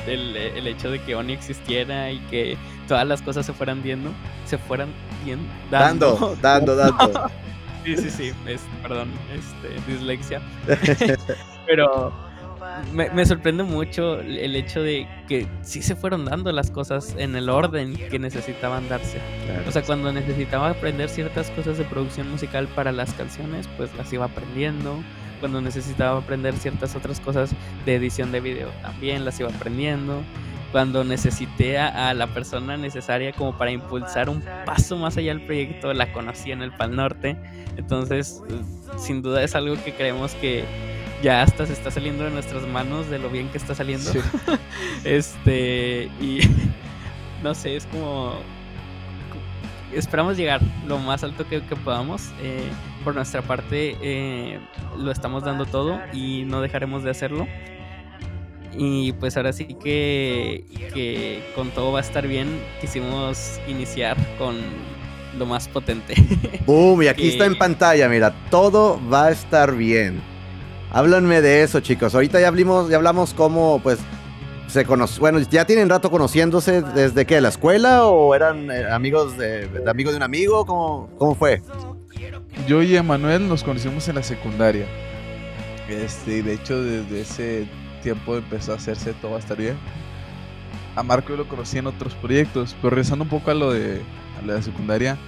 el, 0.06 0.37
el 0.37 0.67
hecho 0.67 0.91
de 0.91 1.00
que 1.03 1.15
Oni 1.15 1.35
existiera 1.35 2.11
y 2.11 2.19
que 2.31 2.56
todas 2.89 3.06
las 3.06 3.21
cosas 3.21 3.44
se 3.44 3.53
fueran 3.53 3.82
viendo, 3.82 4.12
se 4.47 4.56
fueran 4.56 4.89
bien 5.25 5.41
dando, 5.71 6.37
dando, 6.41 6.75
dando. 6.75 7.12
dando. 7.12 7.31
sí, 7.85 7.97
sí, 7.99 8.11
sí, 8.11 8.32
es, 8.47 8.62
perdón, 8.82 9.11
este, 9.35 9.91
dislexia. 9.91 10.41
Pero 11.67 12.25
me, 12.93 13.26
sorprende 13.26 13.62
mucho 13.62 14.20
el 14.20 14.56
hecho 14.56 14.82
de 14.82 15.06
que 15.29 15.47
sí 15.62 15.82
se 15.82 15.97
fueron 15.97 16.25
dando 16.25 16.53
las 16.53 16.70
cosas 16.70 17.14
en 17.19 17.37
el 17.37 17.49
orden 17.49 17.94
que 17.94 18.19
necesitaban 18.19 18.88
darse. 18.88 19.20
O 19.67 19.70
sea, 19.70 19.82
cuando 19.82 20.12
necesitaba 20.12 20.70
aprender 20.70 21.08
ciertas 21.08 21.50
cosas 21.50 21.79
de 21.79 21.85
producción 21.85 22.31
musical 22.31 22.69
para 22.69 22.93
las 22.93 23.12
canciones, 23.14 23.69
pues 23.76 23.94
las 23.97 24.12
iba 24.12 24.26
aprendiendo. 24.26 25.03
Cuando 25.41 25.61
necesitaba 25.61 26.19
aprender 26.19 26.55
ciertas 26.55 26.97
otras 26.97 27.20
cosas 27.20 27.55
de 27.85 27.94
edición 27.94 28.32
de 28.32 28.41
video, 28.41 28.69
también 28.82 29.25
las 29.25 29.38
iba 29.38 29.50
aprendiendo. 29.50 30.23
Cuando 30.73 31.05
necesité 31.05 31.79
a, 31.79 32.11
a 32.11 32.14
la 32.14 32.26
persona 32.29 32.76
necesaria 32.76 33.32
como 33.32 33.56
para 33.56 33.70
impulsar 33.70 34.29
un 34.29 34.43
paso 34.64 34.97
más 34.97 35.17
allá 35.17 35.35
del 35.35 35.44
proyecto, 35.44 35.93
la 35.93 36.12
conocí 36.12 36.53
en 36.53 36.62
el 36.62 36.73
Pal 36.73 36.97
Norte. 36.97 37.37
Entonces, 37.76 38.43
sin 38.97 39.23
duda 39.23 39.43
es 39.43 39.55
algo 39.55 39.76
que 39.85 39.94
creemos 39.94 40.35
que 40.35 40.64
ya 41.23 41.43
hasta 41.43 41.67
se 41.67 41.73
está 41.73 41.91
saliendo 41.91 42.25
de 42.25 42.31
nuestras 42.31 42.67
manos 42.67 43.09
de 43.09 43.19
lo 43.19 43.31
bien 43.31 43.49
que 43.49 43.59
está 43.59 43.75
saliendo. 43.75 44.11
este, 45.05 46.11
y 46.21 46.41
no 47.43 47.55
sé, 47.55 47.77
es 47.77 47.87
como. 47.87 48.35
Esperamos 49.93 50.37
llegar 50.37 50.61
lo 50.87 50.99
más 50.99 51.23
alto 51.23 51.47
que, 51.49 51.61
podamos. 51.61 52.31
Eh, 52.43 52.69
por 53.05 53.15
nuestra 53.15 53.41
parte, 53.41 53.96
eh, 54.03 54.58
lo 54.99 55.11
estamos 55.13 55.44
dando 55.44 55.65
todo 55.65 56.01
y 56.13 56.44
no 56.44 56.61
dejaremos 56.61 57.05
de 57.05 57.11
hacerlo. 57.11 57.46
Y 58.79 59.13
pues 59.13 59.37
ahora 59.37 59.53
sí 59.55 59.69
que, 59.82 60.65
que 60.93 61.43
con 61.55 61.70
todo 61.70 61.93
va 61.93 62.01
a 62.01 62.03
estar 62.03 62.27
bien. 62.27 62.61
Quisimos 62.81 63.58
iniciar 63.69 64.17
con 64.37 64.56
lo 65.39 65.46
más 65.46 65.69
potente. 65.69 66.15
¡Boom! 66.67 67.05
Y 67.05 67.08
aquí 67.08 67.29
está 67.29 67.46
en 67.46 67.56
pantalla, 67.56 68.08
mira, 68.08 68.35
todo 68.51 69.01
va 69.11 69.27
a 69.27 69.31
estar 69.31 69.75
bien. 69.75 70.20
Háblanme 70.96 71.43
de 71.43 71.62
eso, 71.62 71.81
chicos. 71.81 72.15
Ahorita 72.15 72.41
ya 72.41 72.48
hablamos, 72.48 72.88
ya 72.88 72.96
hablamos 72.96 73.34
cómo, 73.34 73.81
pues, 73.82 73.98
se 74.67 74.86
conoce. 74.86 75.20
Bueno, 75.20 75.38
ya 75.41 75.67
tienen 75.67 75.91
rato 75.91 76.10
conociéndose 76.10 76.81
desde 76.81 77.26
que 77.26 77.38
la 77.43 77.50
escuela 77.50 78.06
o 78.06 78.34
eran 78.34 78.70
eh, 78.70 78.91
amigos 78.91 79.36
de, 79.36 79.69
de 79.69 79.91
amigo 79.91 80.10
de 80.10 80.17
un 80.17 80.22
amigo. 80.22 80.65
¿Cómo, 80.65 81.10
cómo 81.19 81.34
fue? 81.34 81.60
Yo 82.67 82.82
y 82.82 82.96
Emanuel 82.96 83.46
nos 83.46 83.62
conocimos 83.62 84.08
en 84.08 84.15
la 84.15 84.22
secundaria. 84.22 84.86
Este, 85.86 86.43
de 86.43 86.55
hecho, 86.55 86.82
desde 86.82 87.20
ese 87.20 87.69
tiempo 88.03 88.34
empezó 88.34 88.72
a 88.72 88.76
hacerse 88.76 89.12
todo 89.20 89.32
va 89.32 89.36
a 89.36 89.41
estar 89.41 89.58
bien. 89.58 89.76
A 90.94 91.03
Marco 91.03 91.29
yo 91.29 91.36
lo 91.36 91.46
conocí 91.46 91.76
en 91.76 91.88
otros 91.88 92.15
proyectos, 92.15 92.74
pero 92.81 92.88
regresando 92.88 93.24
un 93.24 93.29
poco 93.29 93.50
a 93.50 93.55
lo 93.55 93.70
de 93.70 94.00
la 94.46 94.62
secundaria 94.62 95.19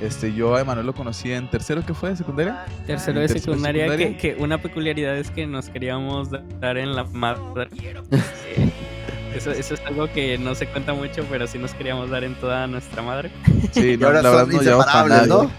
este, 0.00 0.32
yo 0.32 0.54
a 0.54 0.60
Emanuel 0.60 0.86
lo 0.86 0.94
conocí 0.94 1.32
en 1.32 1.48
tercero, 1.50 1.84
¿qué 1.84 1.92
fue? 1.92 2.10
¿De 2.10 2.16
secundaria? 2.16 2.64
Tercero 2.86 3.20
de 3.20 3.28
secundaria, 3.28 3.96
Que, 3.96 4.36
una 4.38 4.58
peculiaridad 4.58 5.16
es 5.16 5.30
que 5.30 5.46
nos 5.46 5.68
queríamos 5.68 6.30
dar 6.60 6.78
en 6.78 6.94
la 6.94 7.04
madre. 7.04 7.68
Eh, 7.82 8.72
eso, 9.34 9.50
eso, 9.50 9.74
es 9.74 9.80
algo 9.86 10.10
que 10.12 10.38
no 10.38 10.54
se 10.54 10.68
cuenta 10.68 10.94
mucho, 10.94 11.24
pero 11.28 11.48
sí 11.48 11.58
nos 11.58 11.74
queríamos 11.74 12.10
dar 12.10 12.22
en 12.22 12.34
toda 12.36 12.66
nuestra 12.68 13.02
madre. 13.02 13.30
Sí, 13.72 13.96
no, 13.96 14.06
ahora 14.06 14.22
la 14.22 14.30
verdad 14.30 14.46
no 14.46 14.54
inseparables, 14.54 15.26
¿no? 15.26 15.50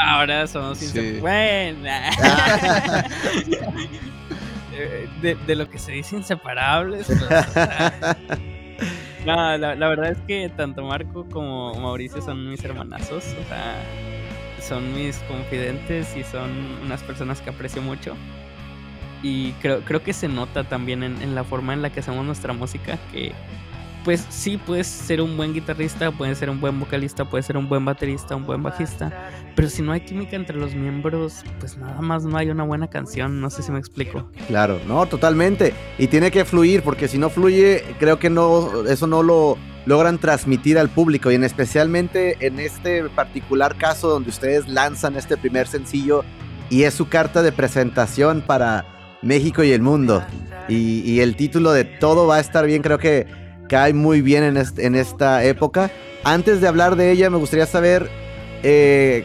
Ahora 0.00 0.46
somos 0.46 0.78
sí. 0.78 0.92
de, 5.22 5.36
de, 5.46 5.56
lo 5.56 5.68
que 5.68 5.78
se 5.78 5.92
dice 5.92 6.16
inseparables. 6.16 7.06
Pues, 7.06 7.20
no, 9.26 9.56
la, 9.58 9.88
verdad 9.88 10.10
es 10.10 10.18
que 10.26 10.48
tanto 10.56 10.82
Marco 10.84 11.26
como 11.30 11.74
Mauricio 11.74 12.22
son 12.22 12.48
mis 12.50 12.64
hermanazos, 12.64 13.24
o 13.24 13.48
sea, 13.48 13.76
son 14.60 14.94
mis 14.94 15.18
confidentes 15.20 16.16
y 16.16 16.24
son 16.24 16.50
unas 16.84 17.02
personas 17.02 17.40
que 17.40 17.50
aprecio 17.50 17.82
mucho. 17.82 18.14
Y 19.22 19.52
creo, 19.54 19.80
creo 19.80 20.02
que 20.02 20.12
se 20.12 20.28
nota 20.28 20.64
también 20.64 21.02
en, 21.02 21.34
la 21.34 21.42
forma 21.42 21.72
en 21.72 21.82
la 21.82 21.90
que 21.90 22.00
hacemos 22.00 22.24
nuestra 22.24 22.52
música 22.52 22.98
que 23.12 23.32
pues 24.08 24.24
sí, 24.30 24.56
puedes 24.56 24.86
ser 24.86 25.20
un 25.20 25.36
buen 25.36 25.52
guitarrista, 25.52 26.10
puedes 26.10 26.38
ser 26.38 26.48
un 26.48 26.58
buen 26.58 26.80
vocalista, 26.80 27.26
puedes 27.26 27.44
ser 27.44 27.58
un 27.58 27.68
buen 27.68 27.84
baterista, 27.84 28.36
un 28.36 28.46
buen 28.46 28.62
bajista, 28.62 29.12
pero 29.54 29.68
si 29.68 29.82
no 29.82 29.92
hay 29.92 30.00
química 30.00 30.34
entre 30.34 30.56
los 30.56 30.74
miembros, 30.74 31.44
pues 31.60 31.76
nada 31.76 32.00
más 32.00 32.24
no 32.24 32.38
hay 32.38 32.48
una 32.48 32.64
buena 32.64 32.88
canción, 32.88 33.38
no 33.38 33.50
sé 33.50 33.62
si 33.62 33.70
me 33.70 33.78
explico. 33.78 34.30
Claro, 34.46 34.80
no, 34.88 35.04
totalmente. 35.04 35.74
Y 35.98 36.06
tiene 36.06 36.30
que 36.30 36.46
fluir, 36.46 36.82
porque 36.82 37.06
si 37.06 37.18
no 37.18 37.28
fluye, 37.28 37.84
creo 37.98 38.18
que 38.18 38.30
no, 38.30 38.86
eso 38.88 39.06
no 39.06 39.22
lo 39.22 39.58
logran 39.84 40.16
transmitir 40.16 40.78
al 40.78 40.88
público. 40.88 41.30
Y 41.30 41.34
en 41.34 41.44
especialmente 41.44 42.38
en 42.40 42.60
este 42.60 43.10
particular 43.10 43.76
caso 43.76 44.08
donde 44.08 44.30
ustedes 44.30 44.68
lanzan 44.68 45.16
este 45.16 45.36
primer 45.36 45.66
sencillo 45.66 46.24
y 46.70 46.84
es 46.84 46.94
su 46.94 47.10
carta 47.10 47.42
de 47.42 47.52
presentación 47.52 48.40
para 48.40 48.86
México 49.20 49.62
y 49.62 49.72
el 49.72 49.82
mundo. 49.82 50.24
Y, 50.66 51.00
y 51.00 51.20
el 51.20 51.36
título 51.36 51.72
de 51.72 51.84
Todo 51.84 52.26
va 52.26 52.36
a 52.36 52.40
estar 52.40 52.64
bien, 52.64 52.80
creo 52.80 52.96
que 52.96 53.47
cae 53.68 53.94
muy 53.94 54.22
bien 54.22 54.42
en, 54.44 54.94
esta 54.96 55.44
época. 55.44 55.90
Antes 56.24 56.60
de 56.60 56.66
hablar 56.68 56.96
de 56.96 57.12
ella, 57.12 57.30
me 57.30 57.36
gustaría 57.36 57.66
saber 57.66 58.10
eh, 58.62 59.24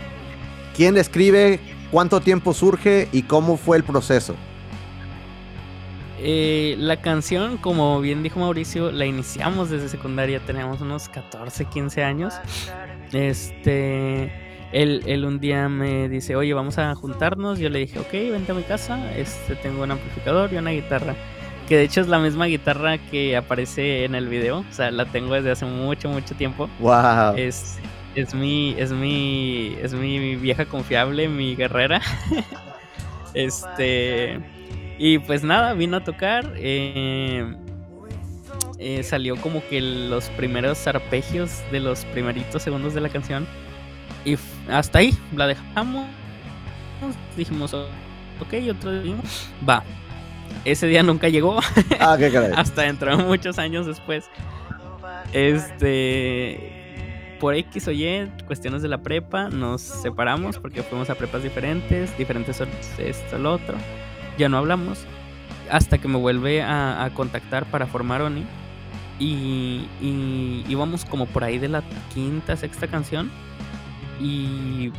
quién 0.75 0.97
escribe, 0.97 1.59
cuánto 1.91 2.21
tiempo 2.21 2.53
surge 2.53 3.07
y 3.12 3.23
cómo 3.23 3.57
fue 3.57 3.77
el 3.77 3.83
proceso. 3.83 4.35
Eh, 6.19 6.75
la 6.77 7.01
canción, 7.01 7.57
como 7.57 8.00
bien 8.00 8.23
dijo 8.23 8.39
Mauricio, 8.39 8.91
la 8.91 9.05
iniciamos 9.05 9.69
desde 9.69 9.89
secundaria, 9.89 10.39
teníamos 10.39 10.79
unos 10.79 11.09
14, 11.09 11.65
15 11.65 12.03
años. 12.03 12.33
Este, 13.12 14.31
él, 14.71 15.03
él, 15.05 15.25
un 15.25 15.39
día 15.39 15.67
me 15.67 16.07
dice, 16.07 16.35
oye, 16.35 16.53
vamos 16.53 16.77
a 16.77 16.93
juntarnos. 16.95 17.59
Yo 17.59 17.69
le 17.69 17.79
dije, 17.79 18.00
ok, 18.00 18.12
vente 18.12 18.51
a 18.53 18.55
mi 18.55 18.63
casa, 18.63 19.13
este, 19.17 19.55
tengo 19.55 19.83
un 19.83 19.91
amplificador 19.91 20.53
y 20.53 20.57
una 20.57 20.71
guitarra 20.71 21.15
que 21.67 21.77
de 21.77 21.84
hecho 21.84 22.01
es 22.01 22.08
la 22.08 22.20
misma 22.20 22.46
guitarra 22.46 22.98
que 22.98 23.36
aparece 23.38 24.05
en 24.05 24.15
el 24.15 24.27
video. 24.27 24.60
O 24.60 24.74
sea, 24.74 24.91
la 24.91 25.05
tengo 25.05 25.34
desde 25.34 25.51
hace 25.51 25.65
mucho, 25.65 26.10
mucho 26.10 26.36
tiempo. 26.36 26.70
Wow. 26.79 27.36
Es, 27.36 27.77
es 28.15 28.34
mi, 28.34 28.75
es 28.77 28.91
mi, 28.91 29.75
es 29.82 29.93
mi 29.93 30.36
vieja 30.36 30.65
confiable, 30.65 31.27
mi 31.27 31.55
guerrera. 31.55 32.01
este, 33.34 34.39
y 34.98 35.20
pues 35.20 35.43
nada, 35.43 35.74
vino 35.74 35.98
a 35.98 36.03
tocar. 36.03 36.53
Eh, 36.55 37.55
eh, 38.79 39.03
salió 39.03 39.38
como 39.38 39.65
que 39.70 39.82
los 39.82 40.29
primeros 40.32 40.86
arpegios 40.88 41.62
de 41.72 41.79
los 41.79 42.05
primeritos 42.05 42.62
segundos 42.63 42.93
de 42.93 43.01
la 43.01 43.10
canción. 43.10 43.48
Y 44.25 44.38
hasta 44.70 45.00
ahí 45.00 45.17
la 45.36 45.48
dejamos. 45.48 46.05
Dijimos, 47.36 47.74
ok, 47.74 48.53
otro 48.70 49.01
día, 49.01 49.15
va, 49.67 49.84
ese 50.65 50.88
día 50.88 51.03
nunca 51.03 51.29
llegó. 51.29 51.60
Ah, 52.00 52.15
qué 52.17 52.27
Hasta 52.55 52.83
dentro 52.83 53.17
muchos 53.17 53.60
años 53.60 53.86
después. 53.86 54.25
Este. 55.31 56.81
Por 57.39 57.55
X 57.55 57.88
o 57.89 57.91
Y, 57.91 58.31
cuestiones 58.48 58.81
de 58.81 58.88
la 58.88 59.01
prepa, 59.01 59.50
nos 59.50 59.81
separamos 59.81 60.57
porque 60.60 60.81
fuimos 60.81 61.10
a 61.10 61.15
prepas 61.15 61.43
diferentes, 61.43 62.17
diferentes 62.17 62.62
esto, 62.98 63.38
lo 63.38 63.53
otro. 63.53 63.75
Ya 64.38 64.48
no 64.48 64.57
hablamos. 64.57 65.00
Hasta 65.69 65.98
que 65.98 66.07
me 66.07 66.17
vuelve 66.17 66.62
a, 66.62 67.10
contactar 67.13 67.65
para 67.65 67.86
formar 67.86 68.22
Oni. 68.22 68.45
Y, 69.19 69.88
y 70.01 70.63
íbamos 70.69 71.03
como 71.05 71.25
por 71.25 71.43
ahí 71.43 71.57
de 71.57 71.67
la 71.67 71.83
quinta, 72.13 72.55
sexta 72.55 72.88
canción. 72.88 73.29
Y 74.22 74.91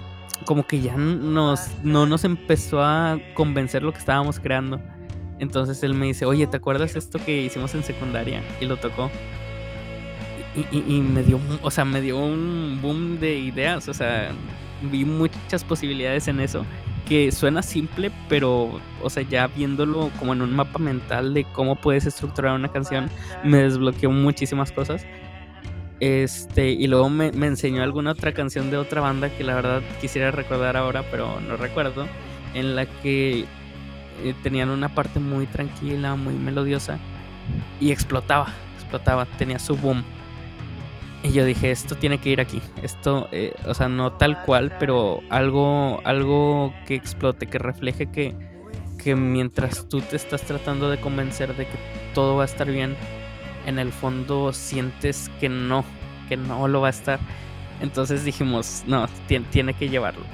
como 0.45 0.67
que 0.67 0.81
ya 0.81 0.97
nos, 0.97 1.71
no 1.83 2.07
nos 2.07 2.25
empezó 2.25 2.83
a 2.83 3.19
convencer 3.35 3.83
lo 3.83 3.93
que 3.93 3.99
estábamos 3.99 4.39
creando. 4.39 4.81
Entonces 5.45 5.83
él 5.83 5.93
me 5.93 6.07
dice, 6.07 6.25
oye, 6.25 6.47
¿te 6.47 6.57
acuerdas 6.57 6.97
esto 6.97 7.19
que 7.25 7.43
hicimos 7.43 7.75
en 7.75 7.85
secundaria? 7.85 8.43
Y 8.61 8.65
lo 8.65 8.79
tocó. 8.79 9.11
Y, 10.73 11.01
me 11.01 11.23
dio, 11.23 11.41
o 11.63 11.71
sea, 11.71 11.85
me 11.85 12.01
dio 12.01 12.17
un 12.17 12.79
boom 12.81 13.19
de 13.19 13.37
ideas, 13.39 13.89
o 13.89 13.95
sea, 13.95 14.31
vi 14.83 15.05
muchas 15.05 15.65
posibilidades 15.65 16.29
en 16.29 16.39
eso, 16.39 16.65
que 17.09 17.33
suena 17.33 17.61
simple, 17.61 18.13
pero, 18.29 18.81
o 19.03 19.11
sea, 19.11 19.25
ya 19.25 19.49
viéndolo 19.49 20.11
como 20.19 20.33
en 20.33 20.43
un 20.43 20.55
mapa 20.55 20.79
mental 20.79 21.35
de 21.35 21.45
cómo 21.45 21.75
puedes 21.75 22.07
estructurar 22.07 22.55
una 22.55 22.71
canción, 22.71 23.11
me 23.43 23.59
desbloqueó 23.59 24.13
muchísimas 24.13 24.71
cosas. 24.71 25.05
Este, 25.99 26.71
y 26.71 26.87
luego 26.87 27.11
me, 27.11 27.33
me 27.33 27.49
enseñó 27.49 27.83
alguna 27.83 28.13
otra 28.13 28.33
canción 28.33 28.71
de 28.71 28.77
otra 28.77 29.01
banda 29.01 29.31
que 29.31 29.43
la 29.43 29.57
verdad 29.57 29.83
quisiera 30.01 30.31
recordar 30.31 30.77
ahora, 30.77 31.03
pero 31.11 31.41
no 31.41 31.57
recuerdo, 31.57 32.07
en 32.55 32.77
la 32.77 32.87
que 32.87 33.45
eh, 34.23 34.35
tenían 34.43 34.71
una 34.71 34.95
parte 34.95 35.21
muy 35.21 35.47
tranquila, 35.47 36.15
muy 36.15 36.35
melodiosa 36.35 36.99
y 37.81 37.91
explotaba, 37.91 38.49
explotaba, 38.77 39.27
tenía 39.27 39.59
su 39.59 39.77
boom. 39.77 40.05
Y 41.23 41.33
yo 41.33 41.45
dije, 41.45 41.71
esto 41.71 41.95
tiene 41.97 42.19
que 42.19 42.29
ir 42.29 42.41
aquí. 42.41 42.61
Esto, 42.83 43.29
eh, 43.33 43.55
o 43.67 43.73
sea, 43.73 43.89
no 43.89 44.13
tal 44.13 44.43
cual, 44.43 44.77
pero 44.79 45.21
algo, 45.31 46.01
algo 46.05 46.75
que 46.87 46.95
explote, 46.95 47.47
que 47.47 47.59
refleje 47.59 48.11
que, 48.11 48.35
que 49.03 49.17
mientras 49.17 49.89
tú 49.89 50.01
te 50.03 50.17
estás 50.17 50.43
tratando 50.43 50.91
de 50.91 51.01
convencer 51.01 51.57
de 51.57 51.65
que 51.67 51.79
todo 52.13 52.37
va 52.37 52.43
a 52.43 52.47
estar 52.47 52.71
bien, 52.71 52.95
en 53.67 53.79
el 53.79 53.91
fondo 53.91 54.53
sientes 54.53 55.31
que 55.41 55.49
no, 55.49 55.85
que 56.29 56.37
no 56.37 56.69
lo 56.69 56.83
va 56.83 56.89
a 56.89 56.91
estar. 56.91 57.19
Entonces 57.81 58.25
dijimos, 58.25 58.85
no, 58.87 59.07
tiene, 59.27 59.47
tiene 59.51 59.75
que 59.75 59.89
llevarlo. 59.89 60.25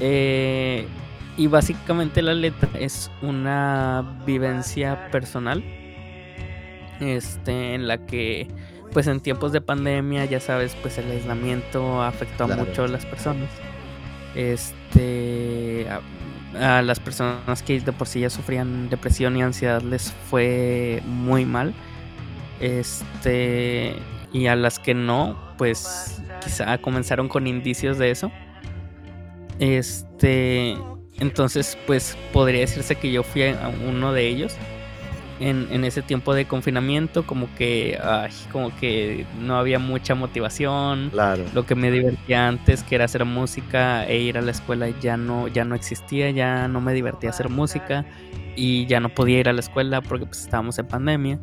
Eh, 0.00 0.88
y 1.36 1.46
básicamente 1.46 2.22
la 2.22 2.34
letra 2.34 2.68
es 2.78 3.10
una 3.22 4.20
vivencia 4.26 5.10
personal. 5.10 5.62
Este, 7.00 7.74
en 7.74 7.88
la 7.88 8.06
que, 8.06 8.48
pues 8.92 9.06
en 9.06 9.20
tiempos 9.20 9.52
de 9.52 9.60
pandemia, 9.60 10.24
ya 10.26 10.40
sabes, 10.40 10.76
pues 10.76 10.98
el 10.98 11.10
aislamiento 11.10 12.02
afectó 12.02 12.44
a 12.44 12.48
mucho 12.48 12.84
a 12.84 12.88
las 12.88 13.06
personas. 13.06 13.48
Este, 14.34 15.86
a, 16.58 16.82
las 16.82 17.00
personas 17.00 17.62
que 17.62 17.80
de 17.80 17.92
por 17.92 18.06
sí 18.06 18.20
ya 18.20 18.30
sufrían 18.30 18.88
depresión 18.88 19.36
y 19.36 19.42
ansiedad 19.42 19.82
les 19.82 20.12
fue 20.30 21.02
muy 21.06 21.44
mal. 21.44 21.74
Este, 22.60 23.96
y 24.32 24.46
a 24.46 24.54
las 24.54 24.78
que 24.78 24.94
no, 24.94 25.36
pues 25.58 26.22
quizá 26.44 26.78
comenzaron 26.78 27.28
con 27.28 27.46
indicios 27.46 27.98
de 27.98 28.10
eso. 28.10 28.30
Este, 29.58 30.76
entonces, 31.22 31.78
pues 31.86 32.18
podría 32.32 32.62
decirse 32.62 32.96
que 32.96 33.12
yo 33.12 33.22
fui 33.22 33.44
a 33.44 33.72
uno 33.88 34.12
de 34.12 34.26
ellos. 34.26 34.56
En, 35.38 35.84
ese 35.84 36.02
tiempo 36.02 36.34
de 36.34 36.46
confinamiento, 36.46 37.26
como 37.26 37.52
que, 37.56 37.98
como 38.50 38.74
que 38.76 39.24
no 39.40 39.56
había 39.56 39.78
mucha 39.78 40.16
motivación. 40.16 41.10
Claro. 41.10 41.44
Lo 41.54 41.64
que 41.64 41.76
me 41.76 41.92
divertía 41.92 42.48
antes, 42.48 42.82
que 42.82 42.96
era 42.96 43.04
hacer 43.04 43.24
música 43.24 44.04
e 44.06 44.18
ir 44.18 44.36
a 44.36 44.40
la 44.40 44.50
escuela, 44.50 44.88
ya 45.00 45.16
no, 45.16 45.46
ya 45.48 45.64
no 45.64 45.76
existía, 45.76 46.30
ya 46.30 46.66
no 46.66 46.80
me 46.80 46.92
divertía 46.92 47.30
hacer 47.30 47.48
música 47.48 48.04
y 48.56 48.86
ya 48.86 48.98
no 48.98 49.08
podía 49.08 49.38
ir 49.40 49.48
a 49.48 49.52
la 49.52 49.60
escuela 49.60 50.00
porque 50.00 50.26
pues 50.26 50.40
estábamos 50.40 50.78
en 50.78 50.86
pandemia. 50.86 51.40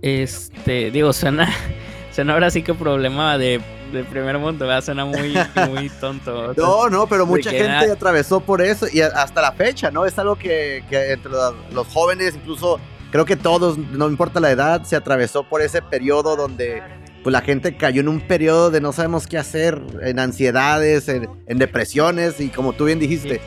Este, 0.00 0.90
digo, 0.90 1.12
suena, 1.12 1.50
suena 2.12 2.32
ahora 2.32 2.50
sí 2.50 2.62
que 2.62 2.72
problema 2.72 3.36
de 3.36 3.60
de 3.92 4.04
primer 4.04 4.38
mundo, 4.38 4.66
¿verdad? 4.66 4.84
Suena 4.84 5.04
muy, 5.04 5.34
muy 5.68 5.88
tonto. 6.00 6.54
no, 6.56 6.88
no, 6.88 7.06
pero 7.06 7.26
mucha 7.26 7.50
gente 7.50 7.90
atravesó 7.90 8.40
por 8.40 8.62
eso 8.62 8.86
y 8.92 9.00
hasta 9.00 9.42
la 9.42 9.52
fecha, 9.52 9.90
¿no? 9.90 10.06
Es 10.06 10.18
algo 10.18 10.36
que, 10.36 10.84
entre 10.90 11.30
los 11.72 11.86
jóvenes, 11.88 12.34
incluso 12.36 12.80
creo 13.10 13.24
que 13.24 13.36
todos, 13.36 13.78
no 13.78 14.08
importa 14.08 14.40
la 14.40 14.50
edad, 14.50 14.82
se 14.84 14.96
atravesó 14.96 15.44
por 15.44 15.62
ese 15.62 15.82
periodo 15.82 16.36
donde 16.36 16.82
pues 17.22 17.32
la 17.32 17.42
gente 17.42 17.76
cayó 17.76 18.00
en 18.00 18.08
un 18.08 18.20
periodo 18.20 18.70
de 18.70 18.80
no 18.80 18.92
sabemos 18.92 19.26
qué 19.26 19.36
hacer, 19.36 19.82
en 20.02 20.18
ansiedades, 20.18 21.08
en, 21.08 21.28
depresiones 21.58 22.40
y 22.40 22.48
como 22.48 22.72
tú 22.72 22.86
bien 22.86 22.98
dijiste, 22.98 23.40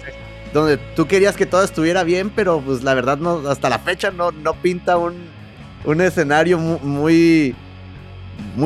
donde 0.53 0.77
tú 0.95 1.07
querías 1.07 1.35
que 1.35 1.45
todo 1.45 1.63
estuviera 1.63 2.03
bien, 2.03 2.29
pero 2.29 2.61
pues 2.61 2.83
la 2.83 2.93
verdad 2.93 3.17
no, 3.17 3.49
hasta 3.49 3.69
la 3.69 3.79
fecha 3.79 4.11
no, 4.11 4.31
no 4.31 4.53
pinta 4.53 4.97
un, 4.97 5.15
un 5.85 6.01
escenario 6.01 6.59
muy 6.59 6.79
muy 6.83 7.55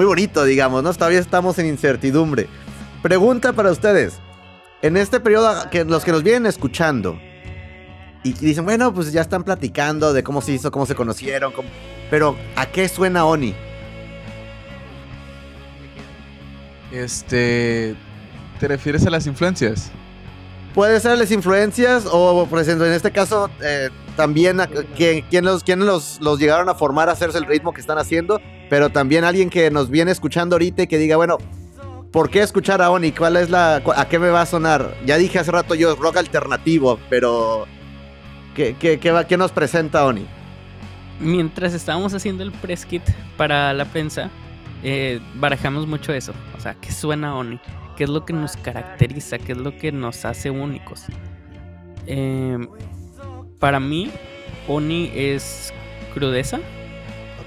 bonito, 0.05 0.43
digamos, 0.43 0.83
¿no? 0.83 0.93
Todavía 0.93 1.19
estamos 1.19 1.57
en 1.59 1.67
incertidumbre. 1.67 2.47
Pregunta 3.01 3.53
para 3.53 3.71
ustedes. 3.71 4.19
En 4.81 4.97
este 4.97 5.19
periodo, 5.19 5.69
que 5.69 5.85
los 5.85 6.03
que 6.03 6.11
nos 6.11 6.23
vienen 6.23 6.45
escuchando 6.45 7.19
y 8.23 8.33
dicen, 8.33 8.65
bueno, 8.65 8.93
pues 8.93 9.11
ya 9.11 9.21
están 9.21 9.43
platicando 9.43 10.13
de 10.13 10.23
cómo 10.23 10.41
se 10.41 10.53
hizo, 10.53 10.71
cómo 10.71 10.85
se 10.85 10.95
conocieron, 10.95 11.53
pero 12.09 12.35
¿a 12.55 12.65
qué 12.65 12.87
suena 12.89 13.25
Oni? 13.25 13.55
Este, 16.91 17.95
¿te 18.59 18.67
refieres 18.67 19.05
a 19.05 19.09
las 19.09 19.27
influencias? 19.27 19.91
Puede 20.73 20.99
ser 20.99 21.17
las 21.17 21.31
influencias 21.31 22.05
o, 22.11 22.45
por 22.49 22.59
ejemplo, 22.59 22.85
en 22.85 22.93
este 22.93 23.11
caso, 23.11 23.49
eh, 23.63 23.89
también 24.15 24.59
quién, 24.95 25.45
los, 25.45 25.63
quién 25.63 25.85
los, 25.85 26.19
los 26.21 26.39
llegaron 26.39 26.69
a 26.69 26.75
formar 26.75 27.09
a 27.09 27.13
hacerse 27.13 27.37
el 27.37 27.45
ritmo 27.45 27.73
que 27.73 27.81
están 27.81 27.97
haciendo 27.97 28.41
pero 28.69 28.89
también 28.89 29.23
alguien 29.23 29.49
que 29.49 29.71
nos 29.71 29.89
viene 29.89 30.11
escuchando 30.11 30.55
ahorita 30.55 30.83
y 30.83 30.87
que 30.87 30.97
diga, 30.97 31.15
bueno, 31.17 31.37
¿por 32.11 32.29
qué 32.29 32.41
escuchar 32.41 32.81
a 32.81 32.91
Oni? 32.91 33.11
¿Cuál 33.11 33.37
es 33.37 33.49
la, 33.49 33.81
¿A 33.95 34.07
qué 34.07 34.19
me 34.19 34.29
va 34.29 34.41
a 34.41 34.45
sonar? 34.45 34.95
Ya 35.05 35.17
dije 35.17 35.39
hace 35.39 35.51
rato 35.51 35.75
yo, 35.75 35.95
rock 35.95 36.17
alternativo, 36.17 36.99
pero 37.09 37.65
¿qué, 38.55 38.75
qué, 38.79 38.99
qué, 38.99 39.25
qué 39.27 39.37
nos 39.37 39.51
presenta 39.51 40.05
Oni? 40.05 40.25
mientras 41.19 41.73
estábamos 41.73 42.13
haciendo 42.13 42.43
el 42.43 42.51
press 42.51 42.85
kit 42.85 43.03
para 43.37 43.73
la 43.73 43.85
prensa, 43.85 44.29
eh, 44.83 45.19
barajamos 45.35 45.87
mucho 45.87 46.13
eso. 46.13 46.33
O 46.55 46.61
sea, 46.61 46.75
¿qué 46.75 46.91
suena 46.91 47.35
Oni? 47.35 47.59
¿Qué 47.95 48.03
es 48.03 48.09
lo 48.09 48.25
que 48.25 48.33
nos 48.33 48.57
caracteriza? 48.57 49.37
¿Qué 49.39 49.53
es 49.53 49.57
lo 49.57 49.75
que 49.77 49.91
nos 49.91 50.25
hace 50.25 50.51
únicos? 50.51 51.05
Em, 52.05 52.67
para 53.59 53.79
mí, 53.79 54.11
Oni 54.67 55.11
es 55.13 55.73
crudeza. 56.13 56.59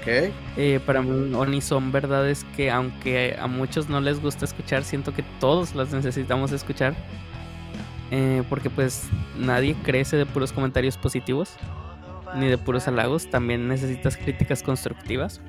Eh, 0.05 0.79
para 0.85 1.01
mí, 1.01 1.33
Oni 1.33 1.61
son 1.61 1.91
verdades 1.91 2.45
que, 2.55 2.71
aunque 2.71 3.35
a 3.39 3.47
muchos 3.47 3.89
no 3.89 4.01
les 4.01 4.21
gusta 4.21 4.45
escuchar, 4.45 4.83
siento 4.83 5.13
que 5.13 5.23
todos 5.39 5.75
las 5.75 5.91
necesitamos 5.91 6.51
escuchar. 6.51 6.95
Eh, 8.11 8.43
porque, 8.49 8.69
pues, 8.69 9.09
nadie 9.37 9.75
crece 9.83 10.17
de 10.17 10.25
puros 10.25 10.51
comentarios 10.51 10.97
positivos 10.97 11.55
ni 12.35 12.47
de 12.47 12.57
puros 12.57 12.87
halagos. 12.87 13.29
También 13.29 13.67
necesitas 13.67 14.17
críticas 14.17 14.63
constructivas. 14.63 15.41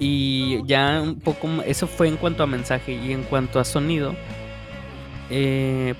Y 0.00 0.64
ya 0.64 1.00
un 1.02 1.18
poco, 1.18 1.48
eso 1.66 1.86
fue 1.86 2.08
en 2.08 2.16
cuanto 2.16 2.42
a 2.42 2.46
mensaje 2.46 2.92
y 2.92 3.12
en 3.12 3.24
cuanto 3.24 3.58
a 3.58 3.64
sonido. 3.64 4.14
Eh, 5.30 5.94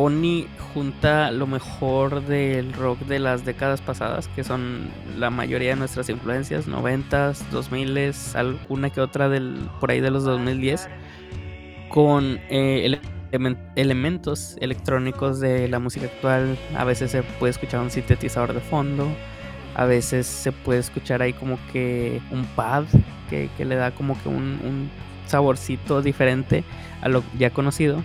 Oni 0.00 0.46
junta 0.72 1.32
lo 1.32 1.48
mejor 1.48 2.22
del 2.22 2.72
rock 2.72 3.00
de 3.00 3.18
las 3.18 3.44
décadas 3.44 3.80
pasadas, 3.80 4.28
que 4.28 4.44
son 4.44 4.88
la 5.18 5.28
mayoría 5.28 5.70
de 5.70 5.76
nuestras 5.76 6.08
influencias, 6.08 6.68
90s, 6.68 7.42
2000s, 7.50 8.36
alguna 8.36 8.90
que 8.90 9.00
otra 9.00 9.28
del, 9.28 9.68
por 9.80 9.90
ahí 9.90 10.00
de 10.00 10.12
los 10.12 10.22
2010, 10.22 10.88
con 11.88 12.38
eh, 12.48 13.00
elementos 13.74 14.56
electrónicos 14.60 15.40
de 15.40 15.66
la 15.66 15.80
música 15.80 16.06
actual. 16.06 16.56
A 16.76 16.84
veces 16.84 17.10
se 17.10 17.24
puede 17.24 17.50
escuchar 17.50 17.80
un 17.80 17.90
sintetizador 17.90 18.54
de 18.54 18.60
fondo, 18.60 19.08
a 19.74 19.84
veces 19.84 20.28
se 20.28 20.52
puede 20.52 20.78
escuchar 20.78 21.22
ahí 21.22 21.32
como 21.32 21.58
que 21.72 22.20
un 22.30 22.44
pad 22.44 22.84
que, 23.28 23.50
le 23.58 23.74
da 23.74 23.90
como 23.90 24.16
que 24.22 24.28
un, 24.28 24.90
saborcito 25.26 26.02
diferente 26.02 26.62
a 27.02 27.08
lo 27.08 27.24
ya 27.36 27.50
conocido. 27.50 28.00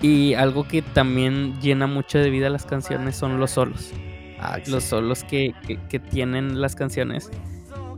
Y 0.00 0.34
algo 0.34 0.66
que 0.66 0.82
también 0.82 1.60
llena 1.60 1.86
mucho 1.86 2.18
de 2.18 2.30
vida 2.30 2.50
las 2.50 2.64
canciones 2.64 3.16
son 3.16 3.40
los 3.40 3.50
solos. 3.50 3.92
Ah, 4.40 4.58
los 4.66 4.84
solos 4.84 5.24
que, 5.24 5.52
tienen 6.10 6.60
las 6.60 6.76
canciones. 6.76 7.30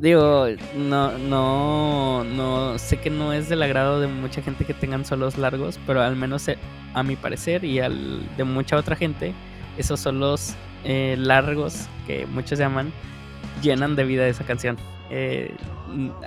Digo, 0.00 0.47
no, 0.75 1.19
no, 1.19 2.25
no, 2.25 2.78
sé 2.78 2.97
que 2.99 3.11
no 3.11 3.35
es 3.35 3.50
del 3.50 3.62
agrado 3.62 4.00
de 4.00 4.07
mucha 4.07 4.40
gente 4.40 4.64
que 4.64 4.73
tengan 4.73 5.04
solos 5.04 5.37
largos, 5.37 5.78
pero 5.87 6.00
al 6.00 6.16
menos 6.16 6.49
eh, 6.49 6.57
a 6.95 7.02
mi 7.02 7.16
parecer 7.16 7.64
y 7.64 7.80
al 7.80 8.23
de 8.38 8.45
mucha 8.45 8.76
otra 8.76 8.97
gente, 8.97 9.35
esos 9.76 10.00
solos 10.00 10.54
eh, 10.85 11.16
largos 11.19 11.87
que 12.07 12.25
muchos 12.25 12.59
llaman 12.59 12.90
llenan 13.62 13.95
de 13.95 14.04
vida 14.04 14.26
esa 14.26 14.45
canción. 14.45 14.78
Eh, 15.11 15.54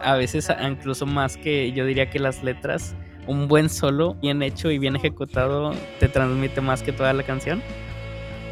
a 0.01 0.15
veces 0.15 0.50
incluso 0.62 1.06
más 1.06 1.38
que 1.38 1.72
yo 1.72 1.86
diría 1.86 2.10
que 2.10 2.20
las 2.20 2.44
letras, 2.44 2.96
un 3.27 3.48
buen 3.48 3.70
solo 3.70 4.15
bien 4.15 4.42
hecho 4.44 4.72
y 4.72 4.80
bien 4.80 4.96
ejecutado 4.96 5.74
te 6.00 6.08
transmite 6.08 6.62
más 6.62 6.84
que 6.84 6.92
toda 6.92 7.13
la 7.13 7.24
canción. 7.24 7.62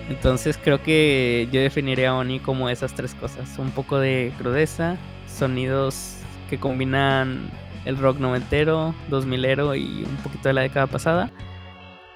Entonces 0.10 0.60
creo 0.62 0.82
que 0.82 1.48
yo 1.52 1.62
definiría 1.62 2.10
a 2.10 2.16
Oni 2.16 2.40
como 2.40 2.70
esas 2.70 2.94
tres 2.94 3.16
cosas. 3.16 3.58
Un 3.58 3.72
poco 3.72 4.00
de 4.00 4.34
crudeza, 4.38 4.98
sonidos 5.28 6.18
que 6.50 6.60
combinan 6.60 7.50
el 7.86 7.98
rock 7.98 8.20
noventero, 8.20 8.94
dos 9.10 9.26
milero 9.26 9.76
y 9.76 10.04
un 10.04 10.18
poquito 10.18 10.50
de 10.50 10.54
la 10.54 10.62
década 10.62 10.88
pasada. 10.88 11.32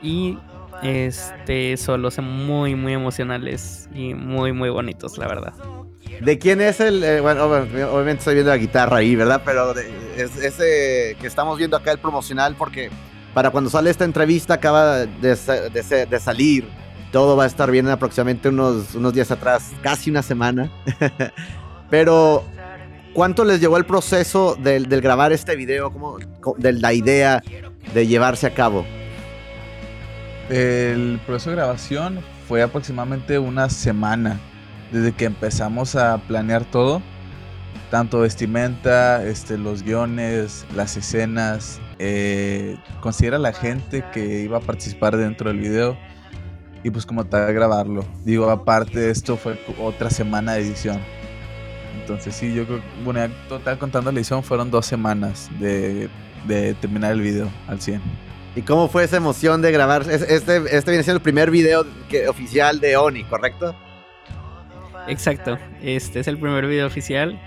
Y 0.01 0.37
este 0.83 1.77
solos 1.77 2.19
muy 2.19 2.75
muy 2.75 2.93
emocionales 2.93 3.89
y 3.95 4.13
muy 4.13 4.51
muy 4.51 4.69
bonitos, 4.69 5.17
la 5.17 5.27
verdad. 5.27 5.53
¿De 6.21 6.37
quién 6.37 6.61
es 6.61 6.79
el.? 6.79 7.03
Eh, 7.03 7.21
bueno, 7.21 7.45
obviamente 7.45 8.19
estoy 8.19 8.35
viendo 8.35 8.51
la 8.51 8.57
guitarra 8.57 8.97
ahí, 8.97 9.15
¿verdad? 9.15 9.41
Pero 9.45 9.73
es, 10.17 10.37
ese 10.37 11.17
que 11.19 11.27
estamos 11.27 11.57
viendo 11.57 11.77
acá, 11.77 11.91
el 11.91 11.99
promocional, 11.99 12.55
porque 12.55 12.89
para 13.33 13.51
cuando 13.51 13.69
sale 13.69 13.89
esta 13.89 14.05
entrevista 14.05 14.55
acaba 14.55 14.99
de, 14.99 15.35
de, 16.09 16.19
salir. 16.19 16.67
Todo 17.11 17.37
va 17.37 17.43
a 17.43 17.47
estar 17.47 17.71
bien 17.71 17.85
en 17.85 17.93
aproximadamente 17.93 18.49
unos, 18.49 18.95
unos 18.95 19.13
días 19.13 19.31
atrás, 19.31 19.71
casi 19.81 20.09
una 20.09 20.21
semana. 20.21 20.69
Pero, 21.89 22.43
¿cuánto 23.13 23.45
les 23.45 23.61
llevó 23.61 23.77
el 23.77 23.85
proceso 23.85 24.55
del, 24.55 24.89
del 24.89 25.01
grabar 25.01 25.31
este 25.31 25.55
video? 25.55 25.91
¿Cómo, 25.91 26.17
de 26.57 26.73
la 26.73 26.93
idea 26.93 27.41
de 27.93 28.07
llevarse 28.07 28.47
a 28.47 28.53
cabo? 28.53 28.85
El 30.49 31.19
proceso 31.25 31.51
de 31.51 31.55
grabación 31.55 32.19
fue 32.47 32.61
aproximadamente 32.61 33.39
una 33.39 33.69
semana 33.69 34.39
desde 34.91 35.11
que 35.13 35.25
empezamos 35.25 35.95
a 35.95 36.17
planear 36.27 36.65
todo, 36.65 37.01
tanto 37.91 38.19
vestimenta, 38.19 39.25
este, 39.25 39.57
los 39.57 39.83
guiones, 39.83 40.65
las 40.75 40.97
escenas, 40.97 41.79
eh, 41.99 42.77
considera 42.99 43.37
la 43.37 43.53
gente 43.53 44.03
que 44.13 44.41
iba 44.41 44.57
a 44.57 44.61
participar 44.61 45.15
dentro 45.17 45.49
del 45.49 45.59
video 45.59 45.97
y 46.83 46.89
pues 46.89 47.05
como 47.05 47.25
tal 47.25 47.53
grabarlo. 47.53 48.05
Digo, 48.23 48.49
aparte 48.49 48.99
de 48.99 49.11
esto 49.11 49.37
fue 49.37 49.59
otra 49.81 50.09
semana 50.09 50.53
de 50.53 50.61
edición. 50.61 50.99
Entonces 51.99 52.35
sí, 52.35 52.53
yo 52.53 52.65
creo 52.65 52.81
bueno, 53.03 53.33
total 53.49 53.79
contando 53.79 54.11
la 54.11 54.19
edición 54.19 54.43
fueron 54.43 54.69
dos 54.69 54.85
semanas 54.85 55.49
de, 55.59 56.09
terminar 56.79 57.13
el 57.13 57.21
video 57.21 57.49
al 57.67 57.81
100. 57.81 58.01
¿Y 58.55 58.61
cómo 58.61 58.87
fue 58.87 59.03
esa 59.03 59.17
emoción 59.17 59.61
de 59.61 59.71
grabar? 59.71 60.03
Este, 60.09 60.35
este 60.35 60.91
viene 60.91 61.03
siendo 61.03 61.17
el 61.17 61.21
primer 61.21 61.49
video 61.49 61.85
oficial 62.29 62.79
de 62.79 62.95
Oni, 62.95 63.23
¿correcto? 63.23 63.75
Exacto, 65.07 65.57
este 65.81 66.19
es 66.19 66.27
el 66.27 66.37
primer 66.37 66.65
video 66.65 66.87
oficial 66.87 67.39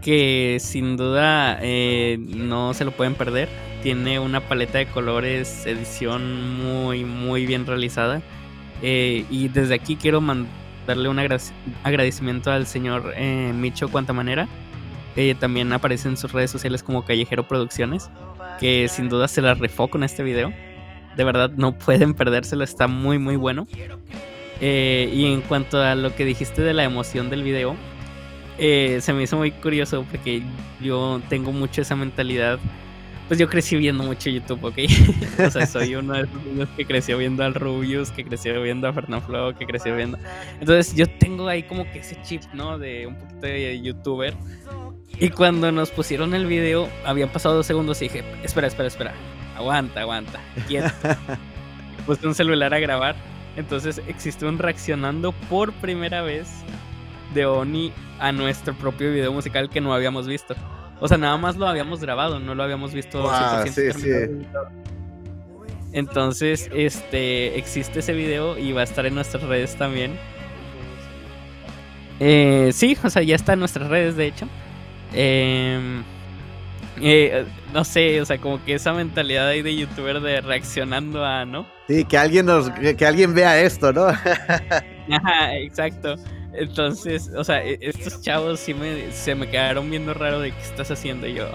que 0.00 0.58
sin 0.60 0.96
duda 0.96 1.58
eh, 1.60 2.18
no 2.18 2.74
se 2.74 2.84
lo 2.84 2.92
pueden 2.92 3.14
perder. 3.14 3.48
Tiene 3.82 4.18
una 4.18 4.40
paleta 4.40 4.78
de 4.78 4.86
colores, 4.86 5.66
edición 5.66 6.62
muy, 6.62 7.04
muy 7.04 7.46
bien 7.46 7.66
realizada. 7.66 8.22
Eh, 8.82 9.24
y 9.30 9.48
desde 9.48 9.74
aquí 9.74 9.96
quiero 9.96 10.20
mandarle 10.20 11.08
un 11.08 11.18
agradecimiento 11.82 12.50
al 12.50 12.66
señor 12.66 13.12
eh, 13.16 13.52
Micho 13.54 13.88
Cuantamanera. 13.88 14.48
que 15.14 15.34
también 15.34 15.72
aparece 15.72 16.08
en 16.08 16.16
sus 16.16 16.32
redes 16.32 16.50
sociales 16.50 16.82
como 16.82 17.04
Callejero 17.04 17.46
Producciones, 17.46 18.10
que 18.58 18.88
sin 18.88 19.08
duda 19.08 19.28
se 19.28 19.42
la 19.42 19.54
refó 19.54 19.88
con 19.88 20.04
este 20.04 20.22
video. 20.22 20.52
De 21.16 21.24
verdad, 21.24 21.50
no 21.56 21.76
pueden 21.78 22.14
perdérselo, 22.14 22.64
está 22.64 22.86
muy, 22.86 23.18
muy 23.18 23.36
bueno. 23.36 23.66
Eh, 24.60 25.10
y 25.12 25.26
en 25.26 25.40
cuanto 25.40 25.80
a 25.80 25.94
lo 25.94 26.14
que 26.14 26.24
dijiste 26.24 26.62
de 26.62 26.74
la 26.74 26.84
emoción 26.84 27.30
del 27.30 27.42
video, 27.42 27.76
eh, 28.58 28.98
se 29.00 29.12
me 29.14 29.22
hizo 29.22 29.38
muy 29.38 29.52
curioso 29.52 30.04
porque 30.10 30.42
yo 30.80 31.20
tengo 31.28 31.52
mucho 31.52 31.82
esa 31.82 31.96
mentalidad. 31.96 32.58
Pues 33.26 33.38
yo 33.38 33.48
crecí 33.48 33.76
viendo 33.76 34.02
mucho 34.02 34.28
YouTube, 34.28 34.64
¿ok? 34.64 34.78
o 35.46 35.50
sea, 35.50 35.64
soy 35.66 35.94
uno 35.94 36.14
de 36.14 36.22
esos 36.22 36.44
niños 36.44 36.68
que 36.76 36.84
creció 36.84 37.16
viendo 37.16 37.44
al 37.44 37.54
Rubius, 37.54 38.10
que 38.10 38.24
creció 38.24 38.60
viendo 38.60 38.88
a 38.88 38.92
Fernando 38.92 39.54
que 39.56 39.66
creció 39.66 39.94
viendo. 39.96 40.18
Entonces 40.58 40.94
yo 40.96 41.06
tengo 41.06 41.46
ahí 41.46 41.62
como 41.62 41.84
que 41.90 42.00
ese 42.00 42.20
chip, 42.22 42.42
¿no? 42.52 42.76
De 42.76 43.06
un 43.06 43.16
poquito 43.16 43.40
de 43.46 43.80
youtuber. 43.80 44.34
Y 45.18 45.30
cuando 45.30 45.70
nos 45.70 45.90
pusieron 45.90 46.34
el 46.34 46.46
video, 46.46 46.88
habían 47.04 47.28
pasado 47.28 47.54
dos 47.54 47.66
segundos 47.66 48.02
y 48.02 48.06
dije, 48.06 48.24
espera, 48.42 48.66
espera, 48.66 48.88
espera. 48.88 49.14
Aguanta, 49.56 50.00
aguanta. 50.00 50.40
Quieto. 50.66 50.90
Puse 52.06 52.26
un 52.26 52.34
celular 52.34 52.74
a 52.74 52.78
grabar 52.80 53.14
entonces 53.56 54.00
existe 54.06 54.46
un 54.46 54.58
reaccionando 54.58 55.32
por 55.32 55.72
primera 55.74 56.22
vez 56.22 56.48
de 57.34 57.46
Oni 57.46 57.92
a 58.18 58.32
nuestro 58.32 58.74
propio 58.74 59.12
video 59.12 59.32
musical 59.32 59.70
que 59.70 59.80
no 59.80 59.92
habíamos 59.94 60.26
visto. 60.26 60.54
O 61.00 61.08
sea, 61.08 61.16
nada 61.16 61.36
más 61.38 61.56
lo 61.56 61.66
habíamos 61.66 62.00
grabado, 62.00 62.40
no 62.40 62.54
lo 62.54 62.62
habíamos 62.62 62.92
visto. 62.92 63.30
sí, 63.66 63.92
sí. 63.92 64.10
Entonces, 65.92 66.70
este, 66.72 67.58
existe 67.58 67.98
ese 67.98 68.12
video 68.12 68.56
y 68.56 68.72
va 68.72 68.82
a 68.82 68.84
estar 68.84 69.06
en 69.06 69.14
nuestras 69.14 69.42
redes 69.42 69.74
también. 69.76 70.16
Eh, 72.20 72.70
sí, 72.72 72.96
o 73.02 73.10
sea, 73.10 73.22
ya 73.22 73.34
está 73.34 73.54
en 73.54 73.60
nuestras 73.60 73.88
redes, 73.88 74.14
de 74.16 74.26
hecho. 74.26 74.46
Eh, 75.12 76.02
eh, 77.08 77.44
no 77.72 77.84
sé, 77.84 78.20
o 78.20 78.24
sea, 78.24 78.38
como 78.38 78.62
que 78.64 78.74
esa 78.74 78.92
mentalidad 78.92 79.48
ahí 79.48 79.62
de 79.62 79.76
youtuber 79.76 80.20
de 80.20 80.40
reaccionando 80.40 81.24
a, 81.24 81.44
¿no? 81.44 81.66
Sí, 81.88 82.04
que 82.04 82.18
alguien 82.18 82.46
nos, 82.46 82.70
que, 82.70 83.06
alguien 83.06 83.34
vea 83.34 83.60
esto, 83.60 83.92
¿no? 83.92 84.06
Ajá, 85.10 85.56
exacto. 85.56 86.16
Entonces, 86.52 87.30
o 87.36 87.44
sea, 87.44 87.64
e, 87.64 87.78
estos 87.80 88.20
chavos 88.20 88.60
sí 88.60 88.74
me, 88.74 89.10
se 89.12 89.34
me 89.34 89.48
quedaron 89.48 89.90
viendo 89.90 90.14
raro 90.14 90.40
de 90.40 90.52
qué 90.52 90.62
estás 90.62 90.90
haciendo 90.90 91.26
y 91.26 91.34
yo. 91.34 91.48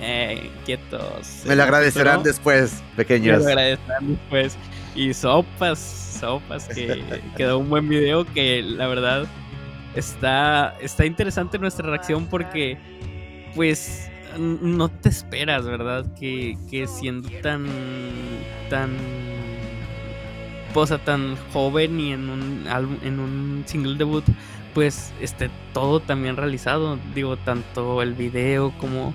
Eh, 0.00 0.50
quietos. 0.64 1.42
Me 1.46 1.54
lo 1.54 1.62
agradecerán 1.62 2.24
después, 2.24 2.82
pequeños. 2.96 3.38
Me 3.38 3.44
lo 3.44 3.48
agradecerán 3.50 4.08
después. 4.08 4.56
Y 4.96 5.14
sopas, 5.14 5.78
sopas, 6.20 6.66
que 6.68 7.02
quedó 7.36 7.58
un 7.58 7.70
buen 7.70 7.88
video 7.88 8.24
que 8.24 8.62
la 8.62 8.88
verdad 8.88 9.26
está, 9.94 10.76
está 10.80 11.06
interesante 11.06 11.58
nuestra 11.58 11.88
reacción 11.88 12.26
porque, 12.26 12.78
pues, 13.54 14.10
no 14.38 14.88
te 14.88 15.08
esperas, 15.08 15.64
¿verdad? 15.64 16.06
Que, 16.14 16.56
siendo 16.86 17.28
tan, 17.42 17.66
tan 18.70 18.90
tan 21.04 21.36
joven 21.52 22.00
y 22.00 22.14
en 22.14 22.30
un 22.30 22.64
en 23.02 23.20
un 23.20 23.62
single 23.66 23.98
debut, 23.98 24.24
pues 24.74 25.12
esté 25.20 25.50
todo 25.74 26.00
también 26.00 26.36
realizado. 26.36 26.98
Digo, 27.14 27.36
tanto 27.36 28.00
el 28.02 28.14
video 28.14 28.72
como 28.78 29.12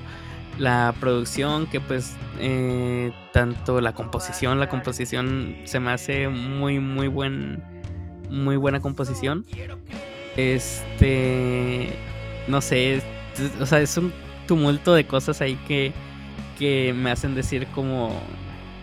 la 0.59 0.93
producción, 0.99 1.67
que 1.67 1.79
pues 1.79 2.15
eh, 2.39 3.11
tanto 3.33 3.81
la 3.81 3.93
composición, 3.93 4.59
la 4.59 4.69
composición 4.69 5.55
se 5.65 5.79
me 5.79 5.91
hace 5.91 6.29
muy, 6.29 6.79
muy 6.79 7.07
buen, 7.07 7.63
muy 8.29 8.55
buena 8.55 8.79
composición. 8.79 9.45
Este, 10.35 11.89
no 12.47 12.61
sé, 12.61 13.01
o 13.59 13.65
sea, 13.65 13.79
es 13.79 13.97
un 13.97 14.13
tumulto 14.47 14.93
de 14.93 15.05
cosas 15.05 15.41
ahí 15.41 15.55
que, 15.67 15.93
que 16.57 16.93
me 16.93 17.11
hacen 17.11 17.35
decir 17.35 17.67
como 17.67 18.19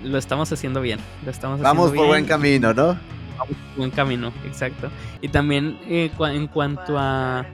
lo 0.02 0.18
estamos 0.18 0.52
haciendo 0.52 0.80
bien, 0.80 1.00
lo 1.24 1.30
estamos 1.30 1.60
Vamos 1.60 1.90
por 1.92 2.06
buen 2.06 2.26
camino, 2.26 2.72
¿no? 2.72 2.98
Vamos 3.38 3.56
por 3.68 3.76
buen 3.78 3.90
camino, 3.90 4.32
exacto. 4.44 4.90
Y 5.20 5.28
también 5.28 5.78
eh, 5.88 6.10
en 6.18 6.46
cuanto 6.46 6.96
a 6.98 7.46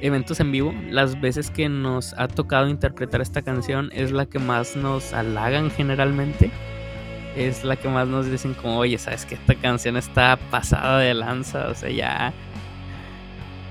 eventos 0.00 0.40
en 0.40 0.50
vivo, 0.50 0.74
las 0.90 1.20
veces 1.20 1.50
que 1.50 1.68
nos 1.68 2.14
ha 2.18 2.26
tocado 2.28 2.68
interpretar 2.68 3.20
esta 3.20 3.42
canción 3.42 3.90
es 3.92 4.10
la 4.10 4.26
que 4.26 4.38
más 4.38 4.74
nos 4.74 5.12
halagan 5.12 5.70
generalmente. 5.70 6.50
Es 7.36 7.64
la 7.64 7.76
que 7.76 7.88
más 7.88 8.08
nos 8.08 8.30
dicen 8.30 8.52
como, 8.54 8.78
oye, 8.78 8.98
sabes 8.98 9.24
que 9.24 9.36
esta 9.36 9.54
canción 9.54 9.96
está 9.96 10.38
pasada 10.50 10.98
de 10.98 11.14
lanza, 11.14 11.68
o 11.68 11.74
sea, 11.74 11.90
ya... 11.90 12.32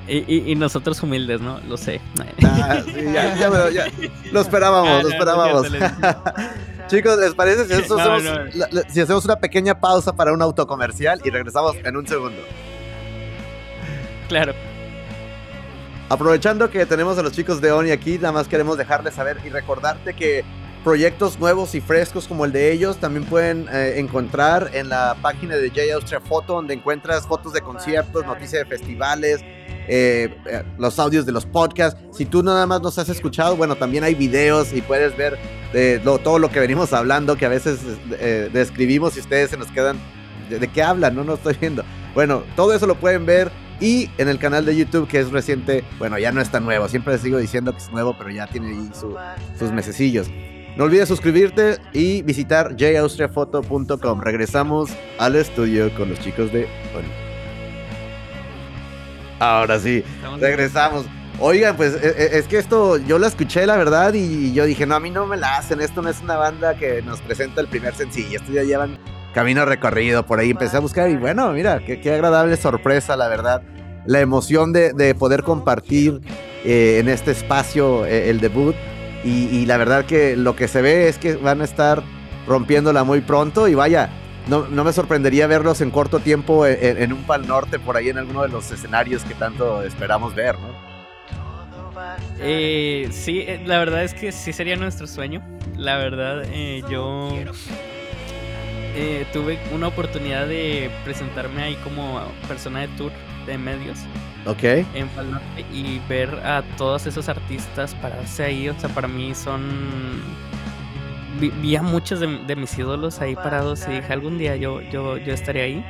Y, 0.07 0.55
nosotros 0.55 1.01
humildes, 1.03 1.41
¿no? 1.41 1.59
Lo 1.61 1.77
sé. 1.77 2.01
Ah, 2.43 2.81
sí, 2.85 3.03
ya, 3.13 3.35
ya, 3.35 3.69
ya, 3.69 3.85
Lo 4.31 4.41
esperábamos, 4.41 4.89
ah, 4.89 5.03
lo 5.03 5.09
esperábamos. 5.09 5.67
Chicos, 6.87 7.17
¿les 7.19 7.33
parece 7.33 7.65
si, 7.65 7.73
hacemos, 7.73 8.23
si 8.89 8.99
hacemos 8.99 9.23
una 9.25 9.37
pequeña 9.37 9.79
pausa 9.79 10.13
para 10.13 10.33
un 10.33 10.41
autocomercial 10.41 11.21
y 11.23 11.29
regresamos 11.29 11.75
en 11.83 11.95
un 11.95 12.05
segundo? 12.05 12.41
Claro. 14.27 14.53
Aprovechando 16.09 16.69
que 16.69 16.85
tenemos 16.85 17.17
a 17.17 17.23
los 17.23 17.31
chicos 17.31 17.61
de 17.61 17.71
Oni 17.71 17.91
aquí, 17.91 18.17
nada 18.17 18.33
más 18.33 18.47
queremos 18.49 18.77
dejarles 18.77 19.13
saber 19.13 19.37
y 19.45 19.49
recordarte 19.49 20.13
que 20.13 20.43
proyectos 20.83 21.39
nuevos 21.39 21.75
y 21.75 21.81
frescos 21.81 22.27
como 22.27 22.45
el 22.45 22.51
de 22.51 22.71
ellos 22.71 22.97
también 22.97 23.25
pueden 23.25 23.67
eh, 23.71 23.95
encontrar 23.97 24.71
en 24.73 24.89
la 24.89 25.15
página 25.21 25.55
de 25.55 25.69
J 25.69 25.93
Austria 25.93 26.19
Photo, 26.19 26.53
donde 26.53 26.73
encuentras 26.73 27.27
fotos 27.27 27.53
de 27.53 27.61
conciertos, 27.61 28.25
noticias 28.25 28.63
de 28.63 28.65
festivales, 28.65 29.41
eh, 29.87 30.35
eh, 30.45 30.63
los 30.77 30.97
audios 30.99 31.25
de 31.25 31.31
los 31.31 31.45
podcasts. 31.45 32.01
Si 32.11 32.25
tú 32.25 32.41
nada 32.41 32.65
más 32.65 32.81
nos 32.81 32.97
has 32.97 33.09
escuchado, 33.09 33.55
bueno, 33.55 33.75
también 33.75 34.03
hay 34.03 34.15
videos 34.15 34.73
y 34.73 34.81
puedes 34.81 35.15
ver 35.15 35.37
todo 36.03 36.37
lo 36.37 36.49
que 36.49 36.59
venimos 36.59 36.91
hablando, 36.91 37.37
que 37.37 37.45
a 37.45 37.49
veces 37.49 37.79
describimos 38.51 39.15
y 39.15 39.21
ustedes 39.21 39.51
se 39.51 39.57
nos 39.57 39.67
quedan, 39.67 39.97
¿de, 40.49 40.67
qué 40.67 40.83
hablan? 40.83 41.15
No, 41.15 41.23
no 41.23 41.35
estoy 41.35 41.55
viendo. 41.61 41.83
Bueno, 42.13 42.43
todo 42.57 42.73
eso 42.73 42.87
lo 42.87 42.95
pueden 42.95 43.25
ver 43.25 43.51
y 43.79 44.09
en 44.17 44.27
el 44.27 44.37
canal 44.37 44.65
de 44.65 44.75
YouTube 44.75 45.07
que 45.07 45.19
es 45.19 45.31
reciente, 45.31 45.85
bueno, 45.97 46.19
ya 46.19 46.33
no 46.33 46.41
está 46.41 46.59
nuevo, 46.59 46.89
siempre 46.89 47.13
les 47.13 47.21
sigo 47.21 47.37
diciendo 47.37 47.71
que 47.71 47.77
es 47.77 47.89
nuevo, 47.89 48.15
pero 48.17 48.29
ya 48.31 48.47
tiene 48.47 48.69
ahí 48.69 48.89
sus 49.57 49.71
mesecillos. 49.71 50.27
No 50.77 50.85
olvides 50.85 51.07
suscribirte 51.07 51.77
y 51.93 52.21
visitar 52.21 52.75
jaustriafoto.com. 52.77 54.21
Regresamos 54.21 54.91
al 55.19 55.35
estudio 55.35 55.93
con 55.95 56.09
los 56.09 56.19
chicos 56.19 56.51
de 56.51 56.67
Ahora 59.39 59.79
sí, 59.79 60.03
regresamos. 60.39 61.05
Oigan, 61.39 61.75
pues 61.75 61.95
e, 61.95 62.07
e, 62.07 62.37
es 62.37 62.47
que 62.47 62.59
esto 62.59 62.97
yo 62.97 63.17
lo 63.17 63.25
escuché, 63.25 63.65
la 63.65 63.75
verdad, 63.75 64.13
y 64.13 64.53
yo 64.53 64.65
dije, 64.65 64.85
no, 64.85 64.95
a 64.95 64.99
mí 64.99 65.09
no 65.09 65.25
me 65.25 65.37
la 65.37 65.57
hacen. 65.57 65.81
Esto 65.81 66.01
no 66.03 66.09
es 66.09 66.21
una 66.21 66.35
banda 66.35 66.75
que 66.75 67.01
nos 67.01 67.19
presenta 67.21 67.59
el 67.61 67.67
primer 67.67 67.95
sencillo. 67.95 68.37
Esto 68.37 68.51
ya 68.51 68.63
llevan 68.63 68.99
camino 69.33 69.65
recorrido 69.65 70.25
por 70.25 70.39
ahí. 70.39 70.51
Empecé 70.51 70.77
a 70.77 70.79
buscar 70.79 71.09
y 71.09 71.15
bueno, 71.15 71.51
mira, 71.51 71.83
qué, 71.83 72.13
agradable 72.13 72.55
sorpresa, 72.57 73.15
la 73.15 73.27
verdad. 73.27 73.63
La 74.05 74.19
emoción 74.19 74.73
de, 74.73 75.15
poder 75.17 75.43
compartir 75.43 76.21
eh, 76.63 76.99
en 76.99 77.09
este 77.09 77.31
espacio 77.31 78.05
eh, 78.05 78.29
el 78.29 78.39
debut. 78.39 78.75
Y, 79.23 79.65
la 79.65 79.77
verdad 79.77 80.05
que 80.05 80.35
lo 80.35 80.55
que 80.55 80.67
se 80.67 80.81
ve 80.81 81.07
es 81.07 81.17
que 81.17 81.35
van 81.35 81.61
a 81.61 81.63
estar 81.63 82.01
rompiéndola 82.47 83.03
muy 83.03 83.21
pronto. 83.21 83.67
Y 83.67 83.75
vaya, 83.75 84.09
no, 84.47 84.65
me 84.65 84.93
sorprendería 84.93 85.47
verlos 85.47 85.81
en 85.81 85.91
corto 85.91 86.19
tiempo 86.19 86.65
en, 86.65 87.13
un 87.13 87.23
Pal 87.23 87.47
Norte, 87.47 87.79
por 87.79 87.97
ahí 87.97 88.09
en 88.09 88.17
alguno 88.17 88.41
de 88.41 88.49
los 88.49 88.71
escenarios 88.71 89.23
que 89.23 89.35
tanto 89.35 89.83
esperamos 89.83 90.33
ver, 90.33 90.55
¿no? 90.59 90.91
Eh, 92.39 93.09
sí, 93.11 93.45
la 93.65 93.77
verdad 93.77 94.03
es 94.03 94.15
que 94.15 94.31
sí 94.31 94.53
sería 94.53 94.75
nuestro 94.75 95.05
sueño. 95.05 95.43
La 95.77 95.97
verdad, 95.97 96.43
yo 96.89 97.29
eh, 98.95 99.25
tuve 99.31 99.57
una 99.73 99.87
oportunidad 99.87 100.47
de 100.47 100.91
presentarme 101.05 101.63
ahí 101.63 101.75
como 101.83 102.21
persona 102.47 102.81
de 102.81 102.87
tour 102.89 103.11
de 103.45 103.57
medios. 103.57 103.99
Ok. 104.45 104.63
En 104.63 105.09
y 105.71 105.99
ver 106.09 106.29
a 106.43 106.63
todos 106.77 107.05
esos 107.05 107.29
artistas 107.29 107.93
pararse 107.95 108.43
ahí, 108.43 108.69
o 108.69 108.79
sea, 108.79 108.89
para 108.89 109.07
mí 109.07 109.35
son... 109.35 109.61
Vi, 111.39 111.75
a 111.75 111.81
muchos 111.81 112.19
de, 112.19 112.55
mis 112.55 112.77
ídolos 112.77 113.19
ahí 113.21 113.35
parados 113.35 113.87
y 113.87 113.93
dije, 113.93 114.13
algún 114.13 114.37
día 114.37 114.55
yo, 114.57 114.81
yo, 114.81 115.17
yo 115.17 115.33
estaré 115.33 115.61
ahí. 115.61 115.85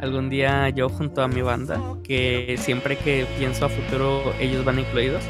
Algún 0.00 0.30
día 0.30 0.68
yo 0.68 0.88
junto 0.88 1.22
a 1.22 1.28
mi 1.28 1.42
banda, 1.42 1.80
que 2.04 2.56
siempre 2.58 2.96
que 2.96 3.26
pienso 3.36 3.66
a 3.66 3.68
futuro 3.68 4.32
ellos 4.38 4.64
van 4.64 4.78
incluidos. 4.78 5.24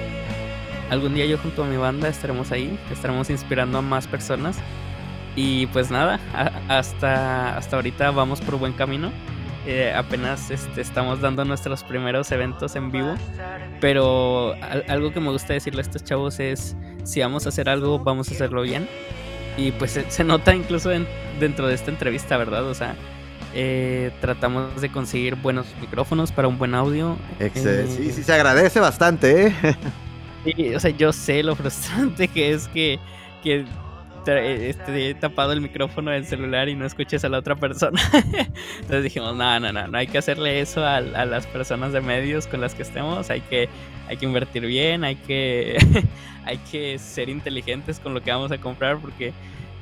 Algún 0.91 1.15
día 1.15 1.25
yo 1.27 1.39
junto 1.39 1.65
a 1.65 1.67
mi 1.67 1.77
banda 1.77 2.09
estaremos 2.09 2.53
ahí, 2.53 2.79
estaremos 2.91 3.31
inspirando 3.31 3.79
a 3.79 3.83
más 3.83 4.07
personas 4.07 4.59
y 5.37 5.67
pues 5.69 5.91
nada, 5.91 6.19
hasta, 6.69 7.57
hasta 7.57 7.77
ahorita 7.77 8.11
vamos 8.11 8.41
por 8.41 8.59
buen 8.59 8.73
camino. 8.73 9.13
Eh, 9.71 9.93
apenas 9.95 10.51
este, 10.51 10.81
estamos 10.81 11.21
dando 11.21 11.45
nuestros 11.45 11.85
primeros 11.85 12.33
eventos 12.33 12.75
en 12.75 12.91
vivo. 12.91 13.15
Pero 13.83 14.55
algo 14.89 15.13
que 15.13 15.21
me 15.21 15.31
gusta 15.31 15.53
decirle 15.53 15.81
a 15.81 15.83
estos 15.83 16.03
chavos 16.03 16.41
es, 16.41 16.75
si 17.05 17.21
vamos 17.21 17.45
a 17.45 17.51
hacer 17.51 17.69
algo, 17.69 17.99
vamos 17.99 18.31
a 18.31 18.35
hacerlo 18.35 18.63
bien. 18.63 18.89
Y 19.59 19.73
pues 19.73 20.01
se, 20.09 20.25
nota 20.25 20.55
incluso 20.55 20.89
dentro 21.39 21.67
de 21.67 21.75
esta 21.75 21.91
entrevista, 21.91 22.39
¿verdad? 22.39 22.65
O 22.65 22.73
sea, 22.73 22.97
eh, 23.53 24.11
tratamos 24.23 24.81
de 24.81 24.91
conseguir 24.91 25.35
buenos 25.35 25.67
micrófonos 25.83 26.33
para 26.33 26.49
un 26.49 26.57
buen 26.57 26.75
audio. 26.75 27.19
Excelente. 27.39 27.95
sí, 27.95 28.11
sí, 28.11 28.25
se 28.25 28.33
agradece 28.33 28.81
bastante, 28.81 29.49
¿eh? 29.49 29.55
Sí, 30.45 30.75
o 30.75 30.81
sea, 30.81 30.91
yo 30.93 31.13
sé 31.13 31.43
lo 31.43 31.55
frustrante 31.55 32.29
que 32.29 32.53
es 32.55 32.69
que, 32.69 32.99
que 33.43 33.57
eh, 33.57 33.67
este, 34.27 35.15
tapado 35.15 35.53
el 35.53 35.61
micrófono 35.61 36.11
del 36.11 36.27
celular 36.27 36.69
y 36.69 36.75
no 36.75 36.87
escuches 36.87 37.25
a 37.25 37.29
la 37.29 37.39
otra 37.39 37.57
persona. 37.57 38.01
Entonces 38.77 39.03
dijimos, 39.03 39.37
no, 39.37 39.61
no, 39.61 39.73
no, 39.73 39.89
no 39.89 39.99
hay 39.99 40.07
que 40.07 40.19
hacerle 40.19 40.61
eso 40.61 40.85
a, 40.85 41.01
las 41.01 41.47
personas 41.47 41.93
de 41.93 42.01
medios 42.01 42.47
con 42.47 42.61
las 42.61 42.75
que 42.75 42.83
estemos, 42.83 43.31
hay 43.31 43.41
que, 43.43 43.69
hay 44.09 44.17
que 44.17 44.27
invertir 44.27 44.67
bien, 44.67 45.05
hay 45.05 45.17
que, 45.17 45.79
hay 46.45 46.59
que 46.71 46.99
ser 46.99 47.29
inteligentes 47.29 48.01
con 48.01 48.15
lo 48.15 48.23
que 48.23 48.31
vamos 48.31 48.53
a 48.53 48.59
comprar 48.59 48.99
porque 48.99 49.33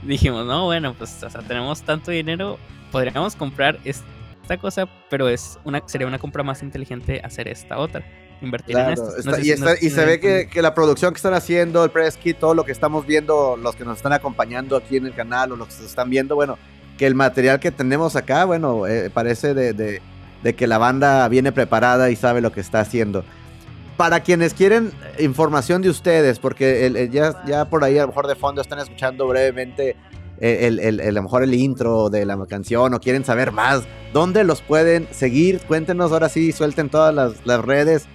dijimos, 0.02 0.46
no, 0.46 0.64
bueno, 0.64 0.94
pues 0.94 1.24
tenemos 1.48 1.82
tanto 1.82 2.10
dinero, 2.10 2.58
podríamos 2.92 3.36
comprar 3.36 3.78
esta 3.84 4.56
cosa, 4.58 4.88
pero 5.10 5.28
es 5.28 5.58
una, 5.64 5.82
sería 5.86 6.06
una 6.06 6.18
compra 6.18 6.42
más 6.42 6.62
inteligente 6.62 7.20
hacer 7.24 7.48
esta 7.48 7.78
otra 7.78 8.04
invertir 8.40 8.76
en 8.76 8.90
esto. 8.90 9.12
y, 9.80 9.90
se 9.90 10.04
ve 10.04 10.20
que, 10.20 10.62
la 10.62 10.74
producción 10.74 11.12
que 11.12 11.16
están 11.16 11.34
haciendo, 11.34 11.84
el 11.84 11.90
press 11.90 12.16
kit, 12.16 12.38
todo 12.38 12.54
lo 12.54 12.64
que 12.64 12.72
estamos 12.72 13.06
viendo, 13.06 13.56
los 13.56 13.76
que 13.76 13.84
nos 13.84 13.96
están 13.96 14.12
acompañando 14.12 14.76
aquí 14.76 14.96
en 14.96 15.06
el 15.06 15.14
canal 15.14 15.52
o 15.52 15.56
los 15.56 15.68
que 15.68 15.74
se 15.74 15.86
están 15.86 16.10
viendo, 16.10 16.34
bueno, 16.34 16.58
que 16.98 17.06
el 17.06 17.14
material 17.14 17.60
que 17.60 17.70
tenemos 17.70 18.16
acá, 18.16 18.44
bueno, 18.44 18.86
eh, 18.86 19.10
parece 19.10 19.54
de, 19.54 20.00
que 20.56 20.66
la 20.66 20.78
banda 20.78 21.28
viene 21.28 21.52
preparada 21.52 22.10
y 22.10 22.16
sabe 22.16 22.40
lo 22.40 22.52
que 22.52 22.60
está 22.60 22.80
haciendo. 22.80 23.24
Para 23.96 24.20
quienes 24.20 24.52
quieren 24.52 24.92
información 25.18 25.80
de 25.80 25.88
ustedes, 25.88 26.38
porque 26.38 27.08
ya, 27.10 27.42
ya 27.46 27.64
por 27.64 27.82
ahí 27.82 27.98
a 27.98 28.02
lo 28.02 28.08
mejor 28.08 28.26
de 28.26 28.34
fondo 28.34 28.60
están 28.60 28.78
escuchando 28.78 29.26
brevemente 29.26 29.96
eh, 30.38 30.66
el, 30.66 31.00
a 31.00 31.10
lo 31.12 31.22
mejor 31.22 31.42
el 31.42 31.54
intro 31.54 32.10
de 32.10 32.26
la 32.26 32.36
canción 32.46 32.92
o 32.92 33.00
quieren 33.00 33.24
saber 33.24 33.52
más, 33.52 33.84
¿dónde 34.12 34.44
los 34.44 34.60
pueden 34.60 35.08
seguir? 35.10 35.60
Cuéntenos 35.60 36.12
ahora 36.12 36.28
sí, 36.28 36.52
suelten 36.52 36.90
todas 36.90 37.14
las, 37.14 37.46
las 37.46 37.64
redes 37.64 38.06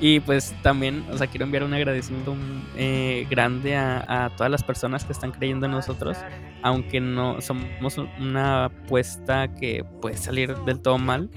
Y 0.00 0.20
pues 0.20 0.54
también, 0.62 1.04
o 1.10 1.16
sea, 1.16 1.26
quiero 1.26 1.46
enviar 1.46 1.64
un 1.64 1.72
agradecimiento 1.72 2.36
eh, 2.76 3.26
grande 3.30 3.76
a, 3.76 4.30
todas 4.36 4.50
las 4.50 4.62
personas 4.62 5.04
que 5.04 5.12
están 5.12 5.32
creyendo 5.32 5.66
en 5.66 5.72
nosotros, 5.72 6.18
aunque 6.62 7.00
no 7.00 7.40
somos 7.40 7.96
una 8.18 8.66
apuesta 8.66 9.48
que 9.54 9.84
puede 10.02 10.16
salir 10.18 10.54
del 10.64 10.80
todo 10.80 10.98
mal. 10.98 11.30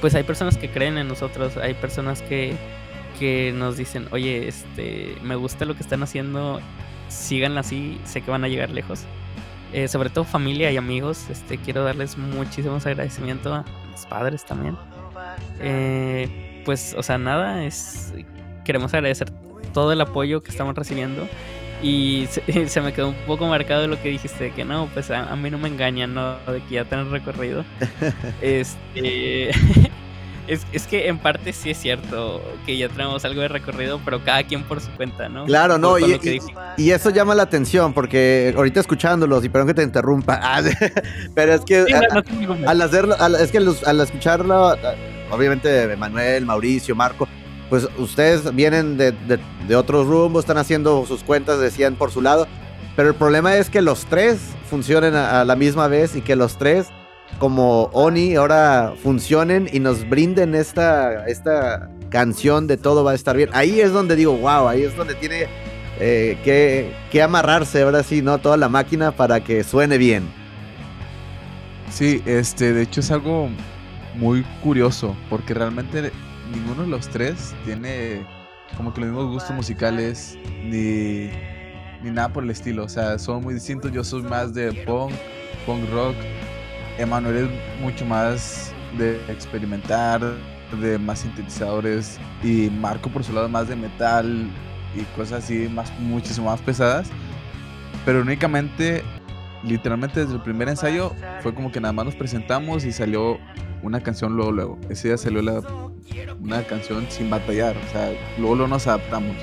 Pues 0.00 0.14
hay 0.14 0.22
personas 0.22 0.56
que 0.58 0.70
creen 0.70 0.98
en 0.98 1.08
nosotros, 1.08 1.56
hay 1.56 1.74
personas 1.74 2.22
que, 2.22 2.54
que 3.18 3.52
nos 3.54 3.76
dicen, 3.76 4.06
oye, 4.10 4.48
este, 4.48 5.16
me 5.22 5.36
gusta 5.36 5.64
lo 5.64 5.74
que 5.74 5.82
están 5.82 6.02
haciendo, 6.02 6.60
sigan 7.08 7.56
así, 7.58 8.00
sé 8.04 8.20
que 8.20 8.30
van 8.30 8.44
a 8.44 8.48
llegar 8.48 8.70
lejos. 8.70 9.04
Eh, 9.72 9.88
sobre 9.88 10.10
todo 10.10 10.24
familia 10.24 10.70
y 10.70 10.76
amigos, 10.76 11.28
este, 11.30 11.58
quiero 11.58 11.82
darles 11.82 12.16
muchísimos 12.16 12.86
agradecimientos 12.86 13.52
a 13.52 13.64
mis 13.90 14.06
padres 14.06 14.44
también. 14.44 14.76
Eh, 15.60 16.62
pues, 16.64 16.94
o 16.96 17.02
sea, 17.02 17.18
nada, 17.18 17.64
es 17.64 18.12
queremos 18.66 18.92
agradecer 18.92 19.30
todo 19.72 19.92
el 19.92 20.00
apoyo 20.00 20.42
que 20.42 20.50
estamos 20.50 20.74
recibiendo. 20.74 21.26
Y 21.82 22.26
se, 22.66 22.80
me 22.80 22.92
quedó 22.92 23.08
un 23.08 23.14
poco 23.26 23.46
marcado 23.46 23.86
lo 23.86 24.00
que 24.00 24.10
dijiste, 24.10 24.52
que 24.52 24.64
no, 24.64 24.88
pues 24.92 25.10
a, 25.10 25.32
a 25.32 25.36
mí 25.36 25.50
no 25.50 25.58
me 25.58 25.68
engañan, 25.68 26.14
¿no? 26.14 26.36
De 26.46 26.62
que 26.68 26.76
ya 26.76 26.84
tenés 26.84 27.08
recorrido. 27.08 27.64
este. 28.40 29.50
Es, 30.48 30.86
que 30.86 31.08
en 31.08 31.18
parte 31.18 31.52
sí 31.52 31.70
es 31.70 31.78
cierto 31.78 32.40
que 32.64 32.76
ya 32.76 32.88
tenemos 32.88 33.24
algo 33.24 33.40
de 33.40 33.48
recorrido, 33.48 34.00
pero 34.04 34.22
cada 34.22 34.44
quien 34.44 34.62
por 34.62 34.80
su 34.80 34.90
cuenta, 34.92 35.28
¿no? 35.28 35.44
Claro, 35.44 35.76
no, 35.76 35.98
y, 35.98 36.20
y, 36.76 36.90
eso 36.92 37.10
llama 37.10 37.34
la 37.34 37.42
atención, 37.42 37.92
porque 37.92 38.54
ahorita 38.56 38.78
escuchándolos, 38.78 39.44
y 39.44 39.48
perdón 39.48 39.66
que 39.66 39.74
te 39.74 39.82
interrumpa, 39.82 40.38
ah, 40.40 40.62
pero 41.34 41.54
es 41.54 41.62
que 41.62 41.84
al 42.64 42.80
hacerlo, 42.80 43.16
es 43.40 43.50
que 43.50 43.58
al 43.58 44.00
escucharlo, 44.00 44.76
obviamente 45.32 45.96
Manuel, 45.96 46.46
Mauricio, 46.46 46.94
Marco, 46.94 47.26
pues 47.68 47.88
ustedes 47.98 48.54
vienen 48.54 48.96
de, 48.96 49.12
de, 49.12 49.38
de 49.66 49.76
otros 49.76 50.06
están 50.38 50.58
haciendo 50.58 51.04
sus 51.06 51.22
cuentas, 51.22 51.58
decían 51.58 51.96
por 51.96 52.10
su 52.10 52.22
lado, 52.22 52.46
pero 52.94 53.08
el 53.08 53.14
problema 53.14 53.56
es 53.56 53.70
que 53.70 53.82
los 53.82 54.06
tres 54.06 54.38
funcionen 54.70 55.14
a 55.14 55.44
la 55.44 55.56
misma 55.56 55.88
vez 55.88 56.16
y 56.16 56.22
que 56.22 56.36
los 56.36 56.56
tres 56.56 56.88
como 57.38 57.84
Oni 57.92 58.34
ahora 58.36 58.94
funcionen 59.02 59.68
y 59.72 59.80
nos 59.80 60.08
brinden 60.08 60.54
esta, 60.54 61.26
esta 61.26 61.90
canción 62.08 62.66
de 62.66 62.76
todo 62.76 63.04
va 63.04 63.12
a 63.12 63.14
estar 63.14 63.36
bien. 63.36 63.50
Ahí 63.52 63.80
es 63.80 63.92
donde 63.92 64.16
digo, 64.16 64.36
wow, 64.36 64.68
ahí 64.68 64.82
es 64.82 64.96
donde 64.96 65.14
tiene 65.14 65.46
eh, 66.00 66.38
que, 66.44 66.92
que, 67.10 67.22
amarrarse 67.22 67.82
ahora 67.82 68.02
sí, 68.02 68.22
¿no? 68.22 68.38
Toda 68.38 68.56
la 68.56 68.68
máquina 68.68 69.12
para 69.12 69.40
que 69.40 69.64
suene 69.64 69.98
bien. 69.98 70.28
Sí, 71.90 72.22
este, 72.26 72.72
de 72.72 72.82
hecho 72.82 73.00
es 73.00 73.10
algo 73.10 73.48
muy 74.14 74.42
curioso, 74.62 75.14
porque 75.28 75.54
realmente 75.54 76.10
ninguno 76.52 76.82
de 76.82 76.88
los 76.88 77.08
tres 77.08 77.54
tiene 77.64 78.24
como 78.76 78.92
que 78.92 79.00
los 79.00 79.10
mismos 79.10 79.32
gustos 79.32 79.54
musicales 79.54 80.38
ni, 80.64 81.30
ni 82.02 82.10
nada 82.10 82.32
por 82.32 82.44
el 82.44 82.50
estilo. 82.50 82.84
O 82.84 82.88
sea, 82.88 83.18
son 83.18 83.42
muy 83.42 83.54
distintos. 83.54 83.92
Yo 83.92 84.04
soy 84.04 84.22
más 84.22 84.54
de 84.54 84.72
punk, 84.84 85.12
punk 85.64 85.88
rock. 85.90 86.16
Emanuel 86.98 87.36
es 87.36 87.80
mucho 87.80 88.04
más 88.06 88.72
de 88.96 89.16
experimentar, 89.30 90.20
de 90.80 90.98
más 90.98 91.20
sintetizadores 91.20 92.18
y 92.42 92.70
Marco 92.70 93.10
por 93.10 93.22
su 93.22 93.32
lado 93.32 93.48
más 93.48 93.68
de 93.68 93.76
metal 93.76 94.48
y 94.94 95.02
cosas 95.16 95.44
así 95.44 95.68
más 95.68 95.92
muchísimo 96.00 96.50
más 96.50 96.60
pesadas. 96.60 97.10
Pero 98.04 98.22
únicamente, 98.22 99.02
literalmente 99.62 100.20
desde 100.20 100.34
el 100.34 100.42
primer 100.42 100.68
ensayo 100.68 101.12
fue 101.42 101.54
como 101.54 101.70
que 101.70 101.80
nada 101.80 101.92
más 101.92 102.06
nos 102.06 102.14
presentamos 102.14 102.84
y 102.84 102.92
salió 102.92 103.38
una 103.82 104.00
canción 104.00 104.34
luego 104.36 104.52
luego. 104.52 104.78
Ese 104.88 105.08
día 105.08 105.18
salió 105.18 105.42
la, 105.42 105.60
una 106.40 106.62
canción 106.64 107.06
sin 107.08 107.30
batallar, 107.30 107.76
o 107.76 107.92
sea, 107.92 108.12
luego, 108.38 108.56
luego 108.56 108.68
nos 108.68 108.86
adaptamos. 108.86 109.36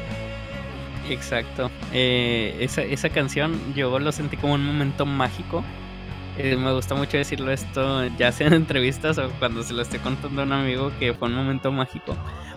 Exacto. 1.10 1.70
Eh, 1.92 2.56
esa, 2.60 2.82
esa 2.82 3.10
canción 3.10 3.60
yo 3.76 4.00
lo 4.00 4.12
sentí 4.12 4.38
como 4.38 4.54
un 4.54 4.66
momento 4.66 5.06
mágico 5.06 5.64
eh, 6.38 6.58
me 6.58 6.74
gusta 6.74 6.96
mucho 6.96 7.18
decirlo 7.18 7.52
esto, 7.52 8.06
ya 8.18 8.32
sea 8.32 8.48
en 8.48 8.54
entrevistas 8.54 9.20
o 9.20 9.30
cuando 9.38 9.62
se 9.62 9.74
lo 9.74 9.84
esté 9.84 10.00
contando 10.00 10.42
a 10.42 10.46
un 10.46 10.54
amigo, 10.54 10.92
que 11.00 11.14
fue 11.14 11.28
un 11.28 11.36
momento 11.36 11.72
mágico. 11.72 12.16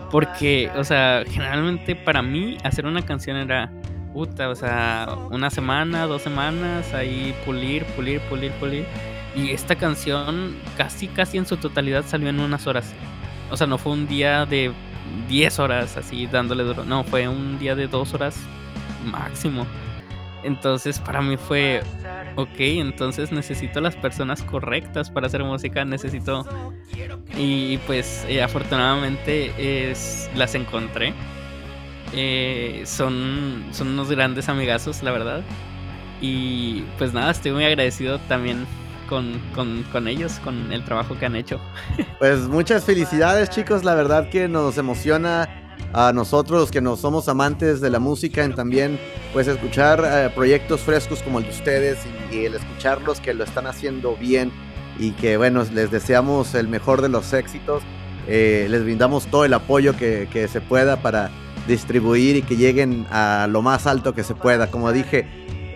Porque, 0.09 0.71
o 0.75 0.83
sea, 0.83 1.23
generalmente 1.29 1.95
para 1.95 2.21
mí 2.21 2.57
hacer 2.63 2.85
una 2.85 3.03
canción 3.03 3.37
era, 3.37 3.71
puta, 4.13 4.49
o 4.49 4.55
sea, 4.55 5.07
una 5.29 5.49
semana, 5.51 6.07
dos 6.07 6.23
semanas, 6.23 6.91
ahí 6.93 7.35
pulir, 7.45 7.85
pulir, 7.95 8.19
pulir, 8.21 8.51
pulir. 8.53 8.85
Y 9.35 9.51
esta 9.51 9.75
canción 9.75 10.55
casi, 10.75 11.07
casi 11.07 11.37
en 11.37 11.45
su 11.45 11.57
totalidad 11.57 12.03
salió 12.07 12.29
en 12.29 12.39
unas 12.39 12.65
horas. 12.65 12.95
O 13.49 13.57
sea, 13.57 13.67
no 13.67 13.77
fue 13.77 13.93
un 13.93 14.07
día 14.07 14.45
de 14.45 14.71
10 15.27 15.59
horas 15.59 15.97
así 15.97 16.27
dándole 16.27 16.63
duro. 16.63 16.83
No, 16.83 17.03
fue 17.03 17.27
un 17.27 17.59
día 17.59 17.75
de 17.75 17.87
dos 17.87 18.13
horas 18.13 18.37
máximo. 19.05 19.65
Entonces 20.43 20.99
para 20.99 21.21
mí 21.21 21.35
fue, 21.35 21.81
ok, 22.35 22.59
entonces 22.59 23.31
necesito 23.31 23.81
las 23.81 23.95
personas 23.95 24.43
correctas 24.43 25.09
para 25.09 25.27
hacer 25.27 25.43
música, 25.43 25.83
necesito... 25.83 26.45
Y 27.35 27.77
pues 27.79 28.25
eh, 28.29 28.41
afortunadamente 28.41 29.93
las 30.35 30.55
encontré. 30.55 31.13
Eh, 32.13 32.83
son, 32.85 33.65
son 33.71 33.89
unos 33.89 34.09
grandes 34.09 34.49
amigazos, 34.49 35.03
la 35.03 35.11
verdad. 35.11 35.41
Y 36.21 36.81
pues 36.97 37.13
nada, 37.13 37.31
estoy 37.31 37.51
muy 37.51 37.65
agradecido 37.65 38.17
también 38.21 38.65
con, 39.07 39.39
con, 39.55 39.83
con, 39.91 40.07
ellos, 40.07 40.39
con 40.43 40.71
el 40.71 40.83
trabajo 40.83 41.17
que 41.17 41.25
han 41.25 41.35
hecho. 41.35 41.59
Pues 42.19 42.41
muchas 42.47 42.83
felicidades 42.85 43.49
chicos, 43.49 43.83
la 43.83 43.95
verdad 43.95 44.29
que 44.29 44.47
nos 44.47 44.77
emociona 44.77 45.49
a 45.93 46.11
nosotros 46.13 46.71
que 46.71 46.81
no 46.81 46.95
somos 46.95 47.29
amantes 47.29 47.81
de 47.81 47.89
la 47.89 47.99
música 47.99 48.43
en 48.43 48.53
también 48.53 48.99
pues 49.33 49.47
escuchar 49.47 50.03
eh, 50.05 50.29
proyectos 50.33 50.81
frescos 50.81 51.21
como 51.23 51.39
el 51.39 51.45
de 51.45 51.51
ustedes 51.51 51.99
y, 52.31 52.45
el 52.45 52.55
escucharlos 52.55 53.19
que 53.19 53.33
lo 53.33 53.43
están 53.43 53.67
haciendo 53.67 54.15
bien 54.17 54.51
y 54.99 55.11
que 55.11 55.37
bueno 55.37 55.63
les 55.73 55.89
deseamos 55.91 56.55
el 56.55 56.67
mejor 56.67 57.01
de 57.01 57.09
los 57.09 57.33
éxitos. 57.33 57.83
Eh, 58.27 58.67
les 58.69 58.83
brindamos 58.83 59.27
todo 59.27 59.45
el 59.45 59.53
apoyo 59.53 59.95
que, 59.95 60.27
que, 60.31 60.49
se 60.49 60.59
pueda 60.59 60.97
para 61.01 61.31
distribuir 61.65 62.35
y 62.35 62.41
que 62.41 62.57
lleguen 62.57 63.07
a 63.09 63.47
lo 63.49 63.61
más 63.61 63.87
alto 63.87 64.13
que 64.13 64.23
se 64.23 64.35
pueda. 64.35 64.69
Como 64.69 64.91
dije 64.91 65.25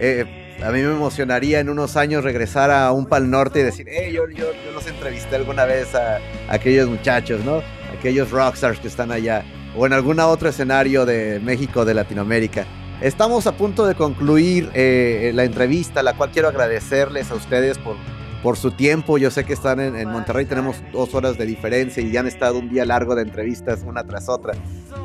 eh, 0.04 0.41
a 0.64 0.72
mí 0.72 0.82
me 0.82 0.92
emocionaría 0.92 1.60
en 1.60 1.70
unos 1.70 1.98
años 1.98 2.24
regresar 2.24 2.70
a 2.72 2.92
un 2.92 3.06
Pal 3.06 3.30
Norte 3.30 3.62
y 3.62 3.64
decir, 3.64 3.88
hey, 3.90 4.12
yo, 4.14 4.28
yo, 4.30 4.52
yo 4.66 4.72
los 4.74 4.86
entrevisté 4.88 5.36
alguna 5.36 5.66
vez 5.66 5.96
a, 5.96 6.20
aquellos 6.50 6.88
muchachos, 6.88 7.44
¿no? 7.44 7.62
Aquellos 7.98 8.30
rockstars 8.32 8.80
que 8.80 8.88
están 8.88 9.12
allá 9.12 9.44
o 9.76 9.86
en 9.86 9.94
algún 9.94 10.20
otro 10.20 10.50
escenario 10.50 11.06
de 11.06 11.40
México, 11.40 11.86
de 11.86 11.94
Latinoamérica. 11.94 12.66
Estamos 13.02 13.48
a 13.48 13.54
punto 13.54 13.88
de 13.88 13.96
concluir 13.96 14.70
eh, 14.74 15.32
la 15.34 15.44
entrevista, 15.44 16.04
la 16.04 16.14
cual 16.14 16.30
quiero 16.32 16.50
agradecerles 16.50 17.32
a 17.32 17.36
ustedes 17.36 17.80
por, 17.80 17.96
por 18.44 18.58
su 18.58 18.72
tiempo. 18.72 19.18
Yo 19.18 19.32
sé 19.32 19.44
que 19.44 19.54
están 19.54 19.80
en, 19.80 19.96
en, 19.96 20.10
Monterrey, 20.10 20.46
tenemos 20.46 20.76
dos 20.92 21.16
horas 21.16 21.38
de 21.38 21.48
diferencia 21.48 22.04
y 22.04 22.12
ya 22.12 22.20
han 22.20 22.28
estado 22.28 22.60
un 22.60 22.70
día 22.70 22.86
largo 22.86 23.16
de 23.16 23.24
entrevistas 23.24 23.82
una 23.84 24.04
tras 24.04 24.30
otra. 24.30 24.54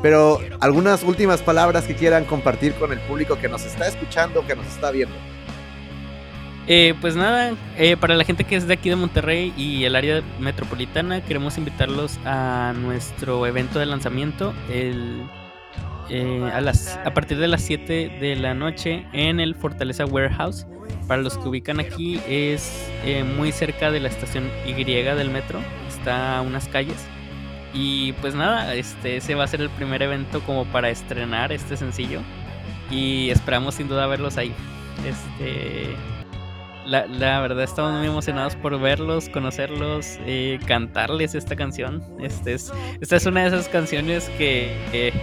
Pero 0.03 0.39
algunas 0.59 1.01
últimas 1.03 1.41
palabras 1.41 1.85
que 1.85 1.95
quieran 1.95 2.25
compartir 2.25 2.75
con 2.75 2.91
el 2.91 2.99
público 2.99 3.39
que 3.39 3.49
nos 3.49 3.65
está 3.65 3.87
escuchando, 3.87 4.45
que 4.45 4.55
nos 4.55 4.67
está 4.67 4.91
viendo. 4.91 5.15
Eh, 6.69 6.95
pues 6.99 7.15
nada, 7.15 7.53
eh, 7.77 7.95
para 7.95 8.15
la 8.15 8.25
gente 8.25 8.43
que 8.43 8.57
es 8.57 8.67
de 8.67 8.73
aquí 8.73 8.89
de 8.89 8.97
Monterrey 8.97 9.53
y 9.55 9.85
el 9.85 9.95
área 9.95 10.21
metropolitana, 10.37 11.21
queremos 11.21 11.57
invitarlos 11.57 12.19
a 12.25 12.73
nuestro 12.75 13.47
evento 13.47 13.79
de 13.79 13.85
lanzamiento 13.85 14.53
eh, 14.69 16.51
a, 16.53 16.59
las, 16.59 16.99
a 17.05 17.13
partir 17.13 17.37
de 17.37 17.47
las 17.47 17.61
7 17.61 18.17
de 18.19 18.35
la 18.35 18.53
noche 18.53 19.05
en 19.13 19.39
el 19.39 19.55
Fortaleza 19.55 20.05
Warehouse. 20.05 20.67
Para 21.07 21.21
los 21.21 21.37
que 21.37 21.47
ubican 21.47 21.79
aquí, 21.79 22.19
es 22.27 22.91
muy 23.37 23.53
cerca 23.53 23.91
de 23.91 24.01
la 24.01 24.09
estación 24.09 24.49
Y 24.65 24.73
del 24.73 25.29
metro, 25.29 25.61
está 25.87 26.41
unas 26.41 26.67
calles. 26.67 27.07
Y 27.73 28.11
pues 28.13 28.35
nada, 28.35 28.75
este 28.75 29.17
ese 29.17 29.35
va 29.35 29.45
a 29.45 29.47
ser 29.47 29.61
el 29.61 29.69
primer 29.69 30.01
evento 30.01 30.41
como 30.41 30.65
para 30.65 30.89
estrenar 30.89 31.53
este 31.53 31.77
sencillo. 31.77 32.19
Y 32.91 33.29
esperamos 33.29 33.75
sin 33.75 33.87
duda 33.87 34.05
verlos 34.07 34.37
ahí. 34.37 34.51
Este 35.05 35.95
la, 36.87 37.05
la, 37.07 37.41
verdad 37.41 37.63
estamos 37.63 37.93
muy 37.93 38.07
emocionados 38.07 38.55
por 38.55 38.79
verlos, 38.79 39.29
conocerlos, 39.29 40.17
eh, 40.25 40.59
cantarles 40.65 41.35
esta 41.35 41.55
canción. 41.55 42.03
Este 42.19 42.53
es, 42.53 42.71
esta 43.01 43.17
es 43.17 43.25
una 43.25 43.41
de 43.41 43.47
esas 43.47 43.67
canciones 43.69 44.29
que 44.37 45.13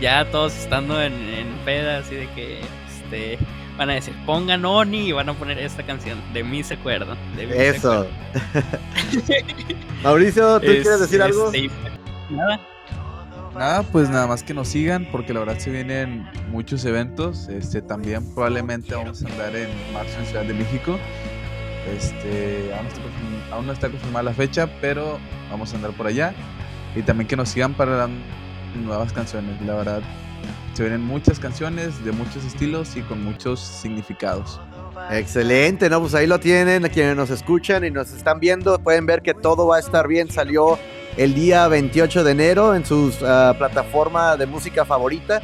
ya 0.00 0.28
todos 0.30 0.56
estando 0.56 1.00
en, 1.00 1.12
en 1.12 1.46
pedas 1.64 2.10
y 2.10 2.16
de 2.16 2.28
que 2.30 2.60
este, 2.88 3.38
van 3.76 3.90
a 3.90 3.94
decir 3.94 4.14
pongan 4.26 4.64
Oni 4.64 5.08
y 5.08 5.12
van 5.12 5.28
a 5.28 5.34
poner 5.34 5.58
esta 5.58 5.82
canción. 5.82 6.20
De 6.32 6.42
mí 6.42 6.62
se 6.62 6.74
acuerdan. 6.74 7.16
Eso. 7.38 8.06
Mauricio, 10.02 10.60
¿tú 10.60 10.66
quieres 10.66 11.00
decir 11.00 11.22
algo? 11.22 11.50
Este, 11.52 11.70
nada. 12.30 12.60
Nada, 13.54 13.82
pues 13.82 14.08
nada 14.08 14.26
más 14.26 14.42
que 14.42 14.54
nos 14.54 14.68
sigan 14.68 15.08
porque 15.10 15.34
la 15.34 15.40
verdad 15.40 15.58
se 15.58 15.70
vienen 15.70 16.28
muchos 16.50 16.84
eventos. 16.84 17.48
Este 17.48 17.82
también 17.82 18.24
probablemente 18.34 18.94
vamos 18.94 19.24
a 19.24 19.28
andar 19.28 19.54
en 19.56 19.68
marzo 19.92 20.18
en 20.18 20.26
Ciudad 20.26 20.44
de 20.44 20.54
México. 20.54 20.98
Este, 21.96 22.70
aún 23.50 23.66
no, 23.66 23.72
está 23.72 23.88
confirmada 23.88 24.22
la 24.22 24.34
fecha, 24.34 24.68
pero 24.80 25.18
vamos 25.50 25.72
a 25.72 25.76
andar 25.76 25.92
por 25.92 26.06
allá. 26.06 26.32
Y 26.94 27.02
también 27.02 27.26
que 27.26 27.36
nos 27.36 27.48
sigan 27.48 27.74
para 27.74 28.08
nuevas 28.84 29.12
canciones. 29.12 29.60
La 29.62 29.74
verdad, 29.74 30.02
se 30.74 30.84
vienen 30.84 31.02
muchas 31.02 31.40
canciones 31.40 32.04
de 32.04 32.12
muchos 32.12 32.44
estilos 32.44 32.96
y 32.96 33.02
con 33.02 33.24
muchos 33.24 33.60
significados. 33.60 34.60
Excelente, 35.10 35.90
¿no? 35.90 36.00
Pues 36.00 36.14
ahí 36.14 36.26
lo 36.26 36.38
tienen, 36.38 36.82
quienes 36.88 37.16
nos 37.16 37.30
escuchan 37.30 37.84
y 37.84 37.90
nos 37.90 38.12
están 38.12 38.38
viendo, 38.38 38.78
pueden 38.78 39.06
ver 39.06 39.22
que 39.22 39.34
todo 39.34 39.66
va 39.66 39.76
a 39.76 39.80
estar 39.80 40.06
bien. 40.06 40.30
Salió 40.30 40.78
el 41.16 41.34
día 41.34 41.66
28 41.68 42.24
de 42.24 42.30
enero 42.30 42.74
en 42.74 42.84
su 42.84 43.06
uh, 43.06 43.56
plataforma 43.58 44.36
de 44.36 44.46
música 44.46 44.84
favorita. 44.84 45.40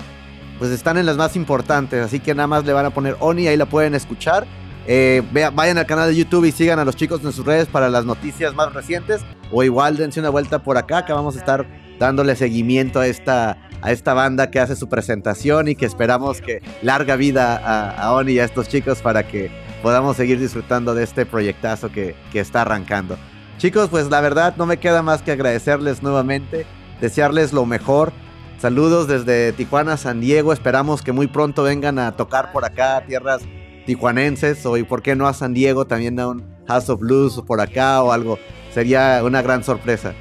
Pues 0.58 0.70
están 0.70 0.96
en 0.96 1.04
las 1.04 1.16
más 1.16 1.36
importantes, 1.36 2.02
así 2.02 2.18
que 2.18 2.34
nada 2.34 2.46
más 2.46 2.64
le 2.64 2.72
van 2.72 2.86
a 2.86 2.90
poner 2.90 3.16
Oni, 3.20 3.46
ahí 3.46 3.56
la 3.56 3.66
pueden 3.66 3.94
escuchar. 3.94 4.46
Eh, 4.86 5.22
vayan 5.54 5.78
al 5.78 5.86
canal 5.86 6.08
de 6.08 6.16
YouTube 6.16 6.44
y 6.44 6.52
sigan 6.52 6.78
a 6.78 6.84
los 6.84 6.96
chicos 6.96 7.22
en 7.24 7.32
sus 7.32 7.44
redes 7.44 7.66
para 7.66 7.88
las 7.88 8.04
noticias 8.04 8.54
más 8.54 8.72
recientes. 8.72 9.20
O 9.52 9.62
igual 9.62 9.96
dense 9.96 10.20
una 10.20 10.30
vuelta 10.30 10.62
por 10.62 10.78
acá, 10.78 11.04
que 11.04 11.12
vamos 11.12 11.36
a 11.36 11.40
estar 11.40 11.66
dándole 11.98 12.36
seguimiento 12.36 13.00
a 13.00 13.06
esta, 13.06 13.58
a 13.82 13.92
esta 13.92 14.14
banda 14.14 14.50
que 14.50 14.60
hace 14.60 14.76
su 14.76 14.88
presentación 14.88 15.68
y 15.68 15.74
que 15.74 15.86
esperamos 15.86 16.40
que 16.40 16.62
larga 16.82 17.16
vida 17.16 17.56
a, 17.56 17.90
a 17.90 18.12
Oni 18.12 18.32
y 18.32 18.38
a 18.38 18.44
estos 18.44 18.68
chicos 18.68 19.02
para 19.02 19.26
que 19.26 19.50
podamos 19.82 20.16
seguir 20.16 20.40
disfrutando 20.40 20.94
de 20.94 21.04
este 21.04 21.26
proyectazo 21.26 21.90
que, 21.90 22.14
que 22.32 22.40
está 22.40 22.62
arrancando. 22.62 23.18
Chicos, 23.58 23.88
pues 23.88 24.10
la 24.10 24.20
verdad 24.20 24.54
no 24.56 24.66
me 24.66 24.76
queda 24.76 25.02
más 25.02 25.22
que 25.22 25.32
agradecerles 25.32 26.02
nuevamente, 26.02 26.66
desearles 27.00 27.54
lo 27.54 27.64
mejor. 27.64 28.12
Saludos 28.58 29.08
desde 29.08 29.52
Tijuana, 29.52 29.96
San 29.96 30.20
Diego. 30.20 30.52
Esperamos 30.52 31.00
que 31.00 31.12
muy 31.12 31.26
pronto 31.26 31.62
vengan 31.62 31.98
a 31.98 32.16
tocar 32.16 32.52
por 32.52 32.66
acá, 32.66 33.02
tierras 33.06 33.42
tijuanenses, 33.86 34.66
o 34.66 34.76
y 34.76 34.82
por 34.82 35.00
qué 35.00 35.16
no 35.16 35.26
a 35.26 35.32
San 35.32 35.54
Diego, 35.54 35.86
también 35.86 36.20
a 36.20 36.28
un 36.28 36.44
House 36.68 36.90
of 36.90 37.00
Blues 37.00 37.42
por 37.46 37.60
acá 37.62 38.02
o 38.02 38.12
algo. 38.12 38.38
Sería 38.72 39.22
una 39.24 39.40
gran 39.40 39.64
sorpresa. 39.64 40.12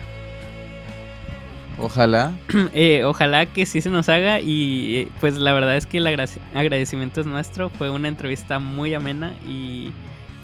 Ojalá. 1.77 2.33
Eh, 2.73 3.03
ojalá 3.03 3.45
que 3.45 3.65
sí 3.65 3.81
se 3.81 3.89
nos 3.89 4.09
haga 4.09 4.39
y 4.39 4.95
eh, 4.95 5.07
pues 5.19 5.37
la 5.37 5.53
verdad 5.53 5.75
es 5.75 5.85
que 5.85 5.97
el 5.97 6.07
agradecimiento 6.07 7.21
es 7.21 7.27
nuestro. 7.27 7.69
Fue 7.69 7.89
una 7.89 8.07
entrevista 8.07 8.59
muy 8.59 8.93
amena 8.93 9.33
y 9.45 9.91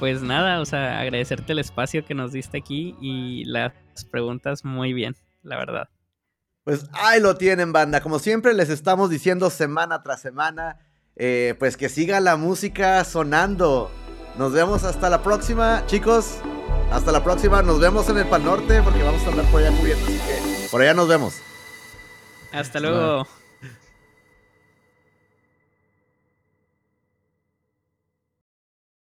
pues 0.01 0.23
nada, 0.23 0.61
o 0.61 0.65
sea, 0.65 0.99
agradecerte 0.99 1.51
el 1.51 1.59
espacio 1.59 2.03
que 2.03 2.15
nos 2.15 2.31
diste 2.31 2.57
aquí 2.57 2.95
y 2.99 3.45
las 3.45 3.71
preguntas 4.09 4.65
muy 4.65 4.93
bien, 4.93 5.15
la 5.43 5.57
verdad. 5.57 5.89
Pues 6.63 6.87
ahí 6.93 7.21
lo 7.21 7.37
tienen, 7.37 7.71
banda. 7.71 8.01
Como 8.01 8.17
siempre 8.17 8.55
les 8.55 8.71
estamos 8.71 9.11
diciendo 9.11 9.51
semana 9.51 10.01
tras 10.01 10.19
semana, 10.19 10.79
eh, 11.15 11.53
pues 11.59 11.77
que 11.77 11.87
siga 11.87 12.19
la 12.19 12.35
música 12.35 13.03
sonando. 13.03 13.91
Nos 14.39 14.53
vemos 14.53 14.85
hasta 14.85 15.07
la 15.07 15.21
próxima, 15.21 15.83
chicos. 15.85 16.39
Hasta 16.91 17.11
la 17.11 17.23
próxima. 17.23 17.61
Nos 17.61 17.79
vemos 17.79 18.09
en 18.09 18.17
el 18.17 18.25
Pan 18.25 18.43
Norte 18.43 18.81
porque 18.81 19.03
vamos 19.03 19.23
a 19.27 19.29
andar 19.29 19.45
por 19.51 19.61
allá 19.61 19.69
cubriendo. 19.77 20.03
Así 20.03 20.17
que 20.17 20.67
por 20.71 20.81
allá 20.81 20.95
nos 20.95 21.07
vemos. 21.07 21.35
Hasta 22.51 22.79
luego. 22.79 23.27